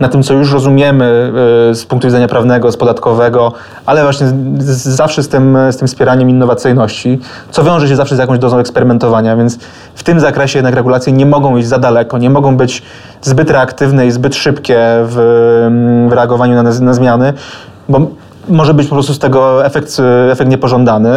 na 0.00 0.08
tym, 0.08 0.22
co 0.22 0.34
już 0.34 0.52
rozumiemy 0.52 1.32
e, 1.70 1.74
z 1.74 1.84
punktu 1.84 2.08
widzenia 2.08 2.28
prawnego, 2.28 2.72
z 2.72 2.76
podatkowego, 2.76 3.52
ale 3.86 4.02
właśnie 4.02 4.26
z, 4.26 4.64
z, 4.64 4.88
zawsze 4.88 5.22
z 5.22 5.28
tym, 5.28 5.58
z 5.70 5.76
tym 5.76 5.88
wspieraniem 5.88 6.30
innowacyjności, 6.30 7.18
co 7.50 7.64
wiąże 7.64 7.88
się 7.88 7.96
zawsze 7.96 8.16
z 8.16 8.18
jakąś 8.18 8.38
dozą 8.38 8.58
eksperymentowania, 8.58 9.36
więc 9.36 9.58
w 9.94 10.02
tym 10.02 10.20
zakresie 10.20 10.58
jednak 10.58 10.74
regulacje 10.74 11.12
nie 11.12 11.26
mogą 11.26 11.56
iść 11.56 11.68
za 11.68 11.78
daleko, 11.78 12.18
nie 12.18 12.30
mogą 12.30 12.56
być 12.56 12.82
zbyt 13.22 13.50
reaktywne 13.50 14.06
i 14.06 14.10
zbyt 14.10 14.34
szybkie 14.34 14.78
w, 15.04 15.16
w 16.08 16.12
reagowaniu 16.12 16.62
na, 16.62 16.62
na 16.62 16.94
zmiany, 16.94 17.32
bo 17.88 18.19
może 18.50 18.74
być 18.74 18.88
po 18.88 18.94
prostu 18.94 19.14
z 19.14 19.18
tego 19.18 19.66
efekt, 19.66 19.96
efekt 20.32 20.50
niepożądany, 20.50 21.10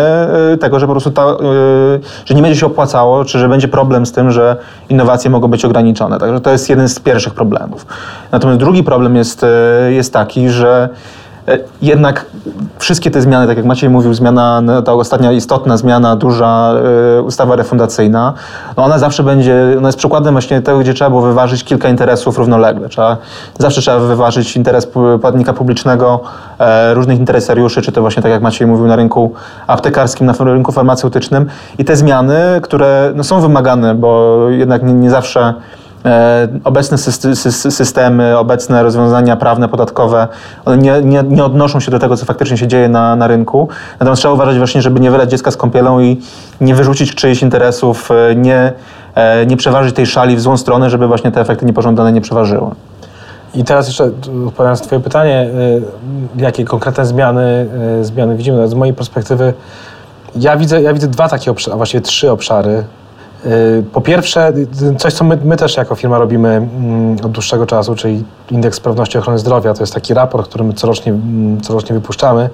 y, 0.54 0.58
tego, 0.58 0.80
że 0.80 0.88
po 0.88 0.94
prostu 0.94 1.12
ta, 1.12 1.24
y, 1.24 1.36
że 2.26 2.36
nie 2.36 2.42
będzie 2.42 2.60
się 2.60 2.66
opłacało, 2.66 3.26
czy 3.26 3.40
że 3.40 3.50
będzie 3.50 3.68
problem 3.68 4.06
z 4.06 4.12
tym, 4.12 4.32
że 4.32 4.56
innowacje 4.90 5.30
mogą 5.30 5.48
być 5.48 5.66
ograniczone. 5.66 6.20
Także 6.20 6.42
to 6.42 6.50
jest 6.50 6.70
jeden 6.70 6.90
z 6.90 7.00
pierwszych 7.00 7.34
problemów. 7.34 7.86
Natomiast 8.32 8.60
drugi 8.60 8.84
problem 8.84 9.16
jest, 9.16 9.44
y, 9.44 9.94
jest 9.94 10.14
taki, 10.14 10.50
że 10.50 10.90
jednak 11.82 12.26
wszystkie 12.80 13.12
te 13.12 13.22
zmiany, 13.22 13.48
tak 13.48 13.58
jak 13.58 13.66
Maciej 13.66 13.90
mówił, 13.90 14.14
zmiana, 14.14 14.62
no, 14.62 14.82
ta 14.82 14.94
ostatnia 14.94 15.32
istotna 15.32 15.78
zmiana, 15.78 16.16
duża 16.16 16.74
y, 17.20 17.22
ustawa 17.22 17.56
refundacyjna, 17.56 18.34
no 18.78 18.84
ona 18.84 19.00
zawsze 19.00 19.24
będzie, 19.24 19.76
ona 19.78 19.88
jest 19.88 19.98
przykładem 19.98 20.34
właśnie 20.34 20.62
tego, 20.62 20.80
gdzie 20.80 20.94
trzeba 20.94 21.10
było 21.10 21.22
wyważyć 21.22 21.64
kilka 21.64 21.90
interesów 21.90 22.38
równolegle. 22.38 22.90
Trzeba, 22.90 23.18
zawsze 23.60 23.82
trzeba 23.82 24.00
wyważyć 24.00 24.56
interes 24.56 24.88
płatnika 25.22 25.54
publicznego, 25.54 26.20
e, 26.60 26.94
różnych 26.94 27.20
interesariuszy, 27.20 27.82
czy 27.82 27.92
to 27.92 28.02
właśnie 28.02 28.24
tak 28.24 28.32
jak 28.32 28.42
Maciej 28.42 28.68
mówił 28.68 28.88
na 28.88 28.96
rynku 28.96 29.34
aptekarskim, 29.68 30.28
na 30.28 30.34
rynku 30.40 30.72
farmaceutycznym 30.72 31.46
i 31.78 31.86
te 31.86 31.96
zmiany, 31.96 32.36
które 32.62 33.12
no, 33.16 33.24
są 33.24 33.42
wymagane, 33.42 33.96
bo 33.96 34.40
jednak 34.50 34.84
nie, 34.84 34.94
nie 34.94 35.10
zawsze 35.10 35.54
E, 35.83 35.83
obecne 36.64 36.98
systemy, 37.72 38.38
obecne 38.38 38.84
rozwiązania 38.84 39.36
prawne, 39.36 39.70
podatkowe, 39.70 40.28
one 40.66 40.78
nie, 40.78 41.02
nie, 41.02 41.24
nie, 41.24 41.44
odnoszą 41.44 41.80
się 41.80 41.92
do 41.92 42.00
tego, 42.00 42.18
co 42.18 42.26
faktycznie 42.26 42.58
się 42.58 42.68
dzieje 42.68 42.90
na, 42.90 43.16
na 43.16 43.28
rynku. 43.28 43.68
Natomiast 44.00 44.22
trzeba 44.22 44.34
uważać 44.34 44.58
właśnie, 44.58 44.82
żeby 44.82 45.00
nie 45.00 45.12
wylać 45.12 45.30
dziecka 45.30 45.52
z 45.52 45.58
kąpielą 45.58 46.00
i 46.00 46.22
nie 46.62 46.76
wyrzucić 46.76 47.16
czyichś 47.16 47.42
interesów, 47.42 48.10
e, 48.12 48.36
nie, 48.36 48.74
e, 49.16 49.46
nie 49.46 49.58
przeważyć 49.58 49.96
tej 49.96 50.06
szali 50.06 50.36
w 50.36 50.42
złą 50.42 50.58
stronę, 50.58 50.90
żeby 50.90 51.08
właśnie 51.08 51.32
te 51.32 51.42
efekty 51.42 51.66
niepożądane 51.66 52.12
nie 52.12 52.22
przeważyły. 52.22 52.72
I 53.56 53.64
teraz 53.64 53.88
jeszcze 53.88 54.04
odpowiadając 54.48 54.80
na 54.80 54.86
Twoje 54.86 55.02
pytanie, 55.02 55.50
jakie 56.38 56.66
konkretne 56.66 57.06
zmiany, 57.06 57.68
zmiany 58.02 58.36
widzimy? 58.36 58.68
Z 58.68 58.74
mojej 58.74 58.94
perspektywy 58.94 59.54
ja 60.36 60.58
widzę, 60.58 60.82
ja 60.82 60.94
widzę 60.94 61.08
dwa 61.08 61.30
takie 61.30 61.52
obszary, 61.52 61.74
a 61.74 61.78
właściwie 61.78 62.02
trzy 62.02 62.32
obszary 62.32 62.84
Po 63.94 64.02
pierwsze, 64.02 64.54
y, 64.82 64.96
coś 64.96 65.14
co 65.14 65.24
my, 65.24 65.38
my 65.44 65.58
też 65.58 65.78
jako 65.78 65.96
firma 65.96 66.18
robimy 66.18 66.50
mm, 66.50 67.18
od 67.26 67.32
dłuższego 67.32 67.66
czasu, 67.66 67.96
czyli 67.96 68.24
indeks 68.52 68.78
sprawności 68.78 69.18
ochrony 69.18 69.40
zdrowia. 69.40 69.74
To 69.74 69.84
jest 69.84 69.94
taki 69.94 70.14
raport, 70.14 70.50
który 70.50 70.64
my 70.64 70.74
corocznie, 70.74 71.12
mm, 71.12 71.62
corocznie 71.62 71.96
wypuszczamy, 71.96 72.50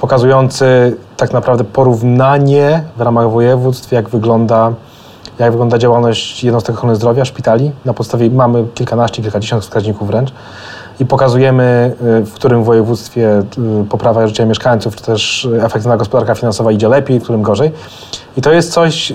pokazujący 0.00 0.96
tak 1.16 1.32
naprawdę 1.32 1.64
porównanie 1.64 2.82
w 2.96 3.00
ramach 3.00 3.30
województw, 3.30 3.92
jak 3.92 4.08
wygląda, 4.08 4.72
jak 5.38 5.50
wygląda 5.50 5.78
działalność 5.78 6.44
jednostek 6.44 6.76
ochrony 6.76 6.96
zdrowia, 6.96 7.24
szpitali. 7.24 7.70
Na 7.84 7.92
podstawie 7.94 8.30
mamy 8.30 8.64
kilkanaście, 8.74 9.22
kilkadziesiąt 9.22 9.62
wskaźników 9.62 10.08
wręcz 10.08 10.32
i 11.00 11.06
pokazujemy, 11.06 11.94
y, 12.20 12.24
w 12.24 12.32
którym 12.32 12.64
województwie 12.64 13.42
y, 13.82 13.84
poprawa 13.88 14.26
życia 14.26 14.46
mieszkańców, 14.46 14.96
czy 14.96 15.02
też 15.02 15.48
efektywna 15.56 15.96
gospodarka 15.96 16.34
finansowa 16.34 16.72
idzie 16.72 16.88
lepiej, 16.88 17.20
w 17.20 17.22
którym 17.22 17.42
gorzej. 17.42 17.72
I 18.36 18.40
to 18.42 18.52
jest 18.52 18.72
coś, 18.72 19.10
y, 19.10 19.14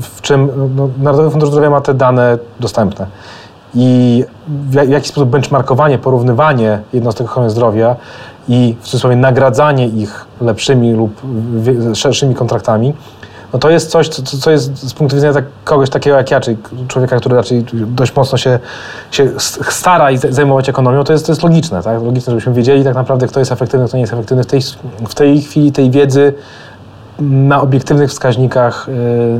w 0.00 0.20
czym 0.20 0.50
no, 0.76 0.88
Narodowy 0.98 1.30
Fundusz 1.30 1.48
Zdrowia 1.48 1.70
ma 1.70 1.80
te 1.80 1.94
dane 1.94 2.38
dostępne. 2.60 3.06
I 3.74 4.24
w 4.48 4.74
ja- 4.74 4.84
w 4.84 4.88
jaki 4.88 5.08
sposób 5.08 5.28
benchmarkowanie, 5.28 5.98
porównywanie 5.98 6.78
jednostek 6.92 7.26
ochrony 7.26 7.50
zdrowia 7.50 7.96
i 8.48 8.76
w 8.80 8.84
cudzysłowie 8.84 9.16
nagradzanie 9.16 9.86
ich 9.88 10.26
lepszymi 10.40 10.92
lub 10.92 11.20
szerszymi 11.94 12.34
kontraktami, 12.34 12.94
no 13.52 13.58
to 13.58 13.70
jest 13.70 13.90
coś, 13.90 14.08
co, 14.08 14.22
co 14.22 14.50
jest 14.50 14.88
z 14.88 14.94
punktu 14.94 15.16
widzenia 15.16 15.32
tak, 15.34 15.44
kogoś 15.64 15.90
takiego 15.90 16.16
jak 16.16 16.30
ja, 16.30 16.40
czyli 16.40 16.56
człowieka, 16.88 17.16
który 17.16 17.36
raczej 17.36 17.64
dość 17.72 18.16
mocno 18.16 18.38
się, 18.38 18.58
się 19.10 19.30
stara 19.70 20.10
i 20.10 20.18
zajmować 20.18 20.68
ekonomią, 20.68 21.04
to 21.04 21.12
jest, 21.12 21.26
to 21.26 21.32
jest 21.32 21.42
logiczne, 21.42 21.82
tak? 21.82 22.02
Logiczne, 22.02 22.30
żebyśmy 22.30 22.52
wiedzieli 22.52 22.84
tak 22.84 22.94
naprawdę, 22.94 23.26
kto 23.26 23.38
jest 23.38 23.52
efektywny, 23.52 23.88
kto 23.88 23.96
nie 23.96 24.00
jest 24.00 24.12
efektywny. 24.12 24.44
W 24.44 24.46
tej, 24.46 24.60
w 25.08 25.14
tej 25.14 25.42
chwili 25.42 25.72
tej 25.72 25.90
wiedzy 25.90 26.34
na 27.20 27.62
obiektywnych 27.62 28.10
wskaźnikach 28.10 28.88
y, 28.88 28.92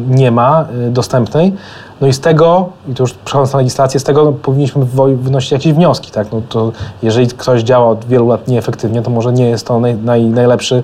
nie 0.09 0.31
ma 0.31 0.65
y, 0.89 0.91
dostępnej. 0.91 1.53
No 2.01 2.07
i 2.07 2.13
z 2.13 2.21
tego, 2.21 2.69
i 2.89 2.95
to 2.95 3.03
już 3.03 3.13
przechodząc 3.15 3.53
na 3.53 3.59
legislację, 3.59 4.01
z 4.01 4.05
tego 4.05 4.25
no, 4.25 4.33
powinniśmy 4.33 4.85
wynosić 5.17 5.53
jakieś 5.53 5.73
wnioski. 5.73 6.11
Tak? 6.11 6.33
No 6.33 6.43
to 6.49 6.73
jeżeli 7.03 7.27
ktoś 7.27 7.63
działa 7.63 7.89
od 7.89 8.05
wielu 8.05 8.29
lat 8.29 8.49
nieefektywnie, 8.49 9.03
to 9.03 9.11
może 9.11 9.33
nie 9.33 9.49
jest 9.49 9.67
to 9.67 9.81
naj, 9.81 9.97
naj, 9.97 10.25
najlepszy 10.25 10.83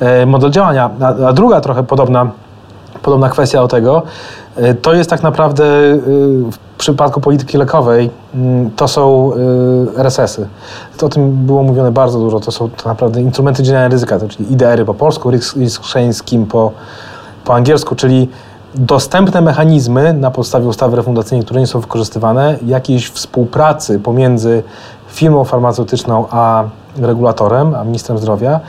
e, 0.00 0.26
model 0.26 0.50
działania. 0.50 0.90
A, 1.00 1.26
a 1.28 1.32
druga 1.32 1.60
trochę 1.60 1.82
podobna, 1.82 2.30
podobna 3.06 3.28
kwestia 3.28 3.60
do 3.60 3.68
tego, 3.68 4.02
e, 4.56 4.74
to 4.74 4.94
jest 4.94 5.10
tak 5.10 5.22
naprawdę 5.22 5.64
e, 5.64 5.96
w 6.52 6.58
przypadku 6.78 7.20
polityki 7.20 7.58
lekowej, 7.58 8.10
mm, 8.34 8.70
to 8.70 8.88
są 8.88 9.32
RSS-y. 9.96 10.48
To 10.96 11.06
o 11.06 11.08
tym 11.08 11.32
było 11.32 11.62
mówione 11.62 11.92
bardzo 11.92 12.18
dużo. 12.18 12.40
To 12.40 12.52
są 12.52 12.70
tak 12.70 12.86
naprawdę 12.86 13.20
instrumenty 13.20 13.62
dzielenia 13.62 13.88
ryzyka, 13.88 14.18
to 14.18 14.28
czyli 14.28 14.52
IDR-y 14.52 14.84
po 14.84 14.94
polsku, 14.94 15.30
risk, 15.30 15.84
sharing 15.84 16.48
po, 16.48 16.72
po 17.44 17.54
angielsku, 17.54 17.94
czyli 17.94 18.28
dostępne 18.74 19.40
mechanizmy 19.40 20.12
na 20.12 20.30
podstawie 20.30 20.66
ustawy 20.66 20.96
refundacyjnej, 20.96 21.44
które 21.44 21.60
nie 21.60 21.66
są 21.66 21.80
wykorzystywane, 21.80 22.58
jakiejś 22.66 23.10
współpracy 23.10 23.98
pomiędzy 23.98 24.62
firmą 25.08 25.44
farmaceutyczną 25.44 26.24
a 26.30 26.64
regulatorem, 26.96 27.74
a 27.74 27.84
ministrem 27.84 28.18
zdrowia, 28.18 28.60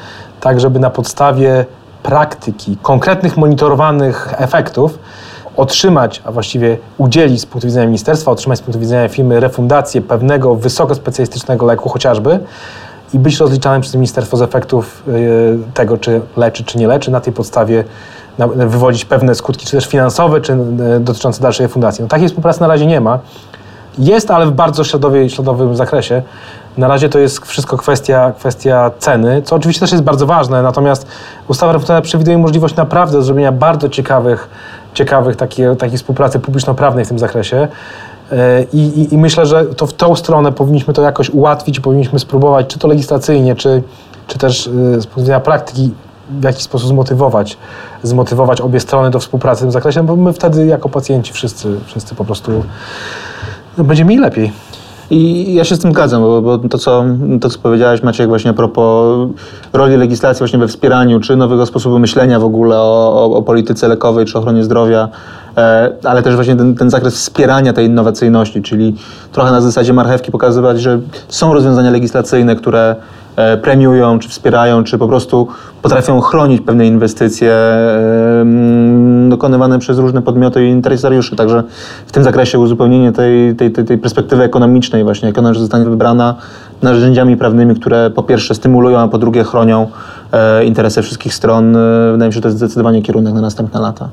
tak 0.41 0.59
żeby 0.59 0.79
na 0.79 0.89
podstawie 0.89 1.65
praktyki, 2.07 2.77
konkretnych 2.81 3.37
monitorowanych 3.37 4.33
efektów 4.37 4.99
otrzymać, 5.57 6.21
a 6.25 6.31
właściwie 6.31 6.77
udzielić 6.97 7.41
z 7.41 7.45
punktu 7.45 7.67
widzenia 7.67 7.85
ministerstwa, 7.85 8.31
otrzymać 8.31 8.59
z 8.59 8.61
punktu 8.61 8.79
widzenia 8.79 9.09
firmy 9.09 9.39
refundację 9.39 10.01
pewnego 10.01 10.55
wysokospecjalistycznego 10.55 11.65
leku 11.65 11.89
chociażby 11.89 12.39
i 13.13 13.19
być 13.19 13.37
rozliczanym 13.37 13.81
przez 13.81 13.95
ministerstwo 13.95 14.37
z 14.37 14.41
efektów 14.41 15.03
y, 15.07 15.73
tego, 15.73 15.97
czy 15.97 16.21
leczy, 16.37 16.63
czy 16.63 16.77
nie 16.77 16.87
leczy, 16.87 17.11
na 17.11 17.19
tej 17.19 17.33
podstawie 17.33 17.83
wywodzić 18.55 19.05
pewne 19.05 19.35
skutki, 19.35 19.65
czy 19.65 19.71
też 19.71 19.87
finansowe, 19.87 20.41
czy 20.41 20.53
y, 20.53 20.99
dotyczące 20.99 21.41
dalszej 21.41 21.65
refundacji. 21.65 22.01
No, 22.01 22.07
takiej 22.07 22.27
współpracy 22.27 22.61
na 22.61 22.67
razie 22.67 22.85
nie 22.85 23.01
ma. 23.01 23.19
Jest, 23.97 24.31
ale 24.31 24.45
w 24.45 24.51
bardzo 24.51 24.83
śladowym 25.29 25.75
zakresie. 25.75 26.21
Na 26.77 26.87
razie 26.87 27.09
to 27.09 27.19
jest 27.19 27.45
wszystko 27.45 27.77
kwestia, 27.77 28.33
kwestia 28.39 28.91
ceny, 28.99 29.41
co 29.41 29.55
oczywiście 29.55 29.79
też 29.79 29.91
jest 29.91 30.03
bardzo 30.03 30.25
ważne, 30.25 30.61
natomiast 30.61 31.07
ustawa 31.47 31.71
refundacyjna 31.71 32.01
przewiduje 32.01 32.37
możliwość 32.37 32.75
naprawdę 32.75 33.21
zrobienia 33.21 33.51
bardzo 33.51 33.89
ciekawych, 33.89 34.49
ciekawych 34.93 35.35
takie, 35.35 35.75
takiej 35.75 35.97
współpracy 35.97 36.39
publiczno-prawnej 36.39 37.05
w 37.05 37.07
tym 37.07 37.19
zakresie. 37.19 37.67
E, 38.31 38.63
I, 38.73 38.77
i, 38.77 39.13
I 39.13 39.17
myślę, 39.17 39.45
że 39.45 39.65
to 39.65 39.87
w 39.87 39.93
tą 39.93 40.15
stronę 40.15 40.51
powinniśmy 40.51 40.93
to 40.93 41.01
jakoś 41.01 41.29
ułatwić 41.29 41.79
powinniśmy 41.79 42.19
spróbować, 42.19 42.67
czy 42.67 42.79
to 42.79 42.87
legislacyjnie, 42.87 43.55
czy, 43.55 43.83
czy 44.27 44.37
też 44.37 44.67
e, 44.67 44.71
z 45.01 45.05
punktu 45.05 45.21
widzenia 45.21 45.39
praktyki, 45.39 45.91
w 46.29 46.43
jakiś 46.43 46.63
sposób 46.63 46.89
zmotywować, 46.89 47.57
zmotywować 48.03 48.61
obie 48.61 48.79
strony 48.79 49.09
do 49.09 49.19
współpracy 49.19 49.59
w 49.59 49.63
tym 49.63 49.71
zakresie, 49.71 49.99
no 49.99 50.15
bo 50.15 50.15
my 50.15 50.33
wtedy 50.33 50.65
jako 50.65 50.89
pacjenci 50.89 51.33
wszyscy, 51.33 51.79
wszyscy 51.85 52.15
po 52.15 52.25
prostu 52.25 52.63
no, 53.77 53.83
będzie 53.83 54.05
mieli 54.05 54.21
lepiej. 54.21 54.51
I 55.09 55.53
ja 55.53 55.63
się 55.63 55.75
z 55.75 55.79
tym 55.79 55.91
zgadzam, 55.91 56.21
bo, 56.21 56.41
bo 56.41 56.57
to, 56.57 56.77
co, 56.77 57.05
to, 57.41 57.49
co 57.49 57.59
powiedziałeś 57.59 58.03
Maciek 58.03 58.27
właśnie 58.27 58.51
a 58.51 58.53
propos 58.53 59.29
roli 59.73 59.97
legislacji 59.97 60.39
właśnie 60.39 60.59
we 60.59 60.67
wspieraniu, 60.67 61.19
czy 61.19 61.35
nowego 61.35 61.65
sposobu 61.65 61.99
myślenia 61.99 62.39
w 62.39 62.43
ogóle 62.43 62.77
o, 62.77 63.13
o, 63.13 63.37
o 63.37 63.41
polityce 63.41 63.87
lekowej, 63.87 64.25
czy 64.25 64.37
ochronie 64.37 64.63
zdrowia, 64.63 65.09
e, 65.57 65.91
ale 66.03 66.23
też 66.23 66.35
właśnie 66.35 66.55
ten, 66.55 66.75
ten 66.75 66.89
zakres 66.89 67.15
wspierania 67.15 67.73
tej 67.73 67.85
innowacyjności, 67.85 68.61
czyli 68.61 68.95
trochę 69.31 69.51
na 69.51 69.61
zasadzie 69.61 69.93
marchewki 69.93 70.31
pokazywać, 70.31 70.81
że 70.81 70.99
są 71.27 71.53
rozwiązania 71.53 71.91
legislacyjne, 71.91 72.55
które 72.55 72.95
premiują, 73.61 74.19
czy 74.19 74.29
wspierają, 74.29 74.83
czy 74.83 74.97
po 74.97 75.07
prostu 75.07 75.47
potrafią 75.81 76.21
chronić 76.21 76.61
pewne 76.61 76.87
inwestycje 76.87 77.51
e, 77.51 78.45
dokonywane 79.29 79.79
przez 79.79 79.99
różne 79.99 80.21
podmioty 80.21 80.67
i 80.67 80.69
interesariuszy. 80.69 81.35
Także 81.35 81.63
w 82.07 82.11
tym 82.11 82.23
zakresie 82.23 82.59
uzupełnienie 82.59 83.11
tej, 83.11 83.55
tej, 83.55 83.71
tej, 83.71 83.97
perspektywy 83.97 84.43
ekonomicznej 84.43 85.03
właśnie, 85.03 85.27
jak 85.27 85.37
ona 85.37 85.53
zostanie 85.53 85.85
wybrana 85.85 86.35
narzędziami 86.81 87.37
prawnymi, 87.37 87.75
które 87.75 88.09
po 88.09 88.23
pierwsze 88.23 88.55
stymulują, 88.55 88.99
a 88.99 89.07
po 89.07 89.17
drugie 89.17 89.43
chronią 89.43 89.87
e, 90.31 90.65
interesy 90.65 91.01
wszystkich 91.01 91.33
stron, 91.33 91.75
e, 91.75 92.11
wydaje 92.11 92.29
mi 92.29 92.33
się, 92.33 92.37
że 92.37 92.41
to 92.41 92.47
jest 92.47 92.57
zdecydowanie 92.57 93.01
kierunek 93.01 93.33
na 93.33 93.41
następne 93.41 93.79
lata. 93.79 94.09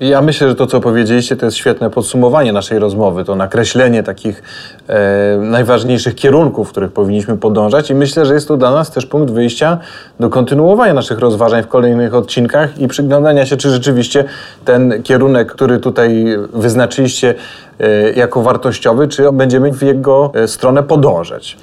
Ja 0.00 0.22
myślę, 0.22 0.48
że 0.48 0.54
to, 0.54 0.66
co 0.66 0.80
powiedzieliście, 0.80 1.36
to 1.36 1.46
jest 1.46 1.56
świetne 1.56 1.90
podsumowanie 1.90 2.52
naszej 2.52 2.78
rozmowy, 2.78 3.24
to 3.24 3.36
nakreślenie 3.36 4.02
takich 4.02 4.42
e, 4.88 5.38
najważniejszych 5.38 6.14
kierunków, 6.14 6.68
w 6.68 6.70
których 6.70 6.92
powinniśmy 6.92 7.36
podążać 7.36 7.90
i 7.90 7.94
myślę, 7.94 8.26
że 8.26 8.34
jest 8.34 8.48
to 8.48 8.56
dla 8.56 8.70
nas 8.70 8.90
też 8.90 9.06
punkt 9.06 9.32
wyjścia 9.32 9.78
do 10.20 10.30
kontynuowania 10.30 10.94
naszych 10.94 11.18
rozważań 11.18 11.62
w 11.62 11.68
kolejnych 11.68 12.14
odcinkach 12.14 12.78
i 12.78 12.88
przyglądania 12.88 13.46
się, 13.46 13.56
czy 13.56 13.70
rzeczywiście 13.70 14.24
ten 14.64 15.02
kierunek, 15.02 15.52
który 15.52 15.78
tutaj 15.78 16.26
wyznaczyliście 16.52 17.34
e, 17.80 18.12
jako 18.12 18.42
wartościowy, 18.42 19.08
czy 19.08 19.32
będziemy 19.32 19.72
w 19.72 19.82
jego 19.82 20.32
e, 20.34 20.48
stronę 20.48 20.82
podążać. 20.82 21.56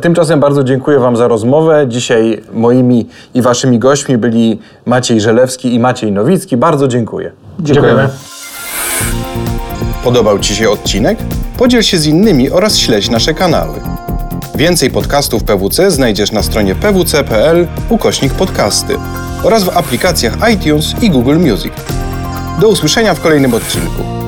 Tymczasem 0.00 0.40
bardzo 0.40 0.64
dziękuję 0.64 0.98
Wam 0.98 1.16
za 1.16 1.28
rozmowę. 1.28 1.84
Dzisiaj 1.88 2.42
moimi 2.52 3.06
i 3.34 3.42
Waszymi 3.42 3.78
gośćmi 3.78 4.18
byli 4.18 4.58
Maciej 4.86 5.20
Żelewski 5.20 5.74
i 5.74 5.78
Maciej 5.78 6.12
Nowicki. 6.12 6.56
Bardzo 6.56 6.88
dziękuję. 6.88 7.32
Dziękujemy. 7.62 8.08
Podobał 10.04 10.38
Ci 10.38 10.56
się 10.56 10.70
odcinek? 10.70 11.18
Podziel 11.56 11.82
się 11.82 11.98
z 11.98 12.06
innymi 12.06 12.50
oraz 12.50 12.78
śledź 12.78 13.10
nasze 13.10 13.34
kanały. 13.34 13.80
Więcej 14.54 14.90
podcastów 14.90 15.44
PWC 15.44 15.90
znajdziesz 15.90 16.32
na 16.32 16.42
stronie 16.42 16.74
pwc.pl 16.74 17.68
ukośnik 17.88 18.32
podcasty 18.34 18.96
oraz 19.42 19.64
w 19.64 19.76
aplikacjach 19.76 20.36
iTunes 20.54 20.94
i 21.02 21.10
Google 21.10 21.36
Music. 21.38 21.72
Do 22.60 22.68
usłyszenia 22.68 23.14
w 23.14 23.20
kolejnym 23.20 23.54
odcinku. 23.54 24.19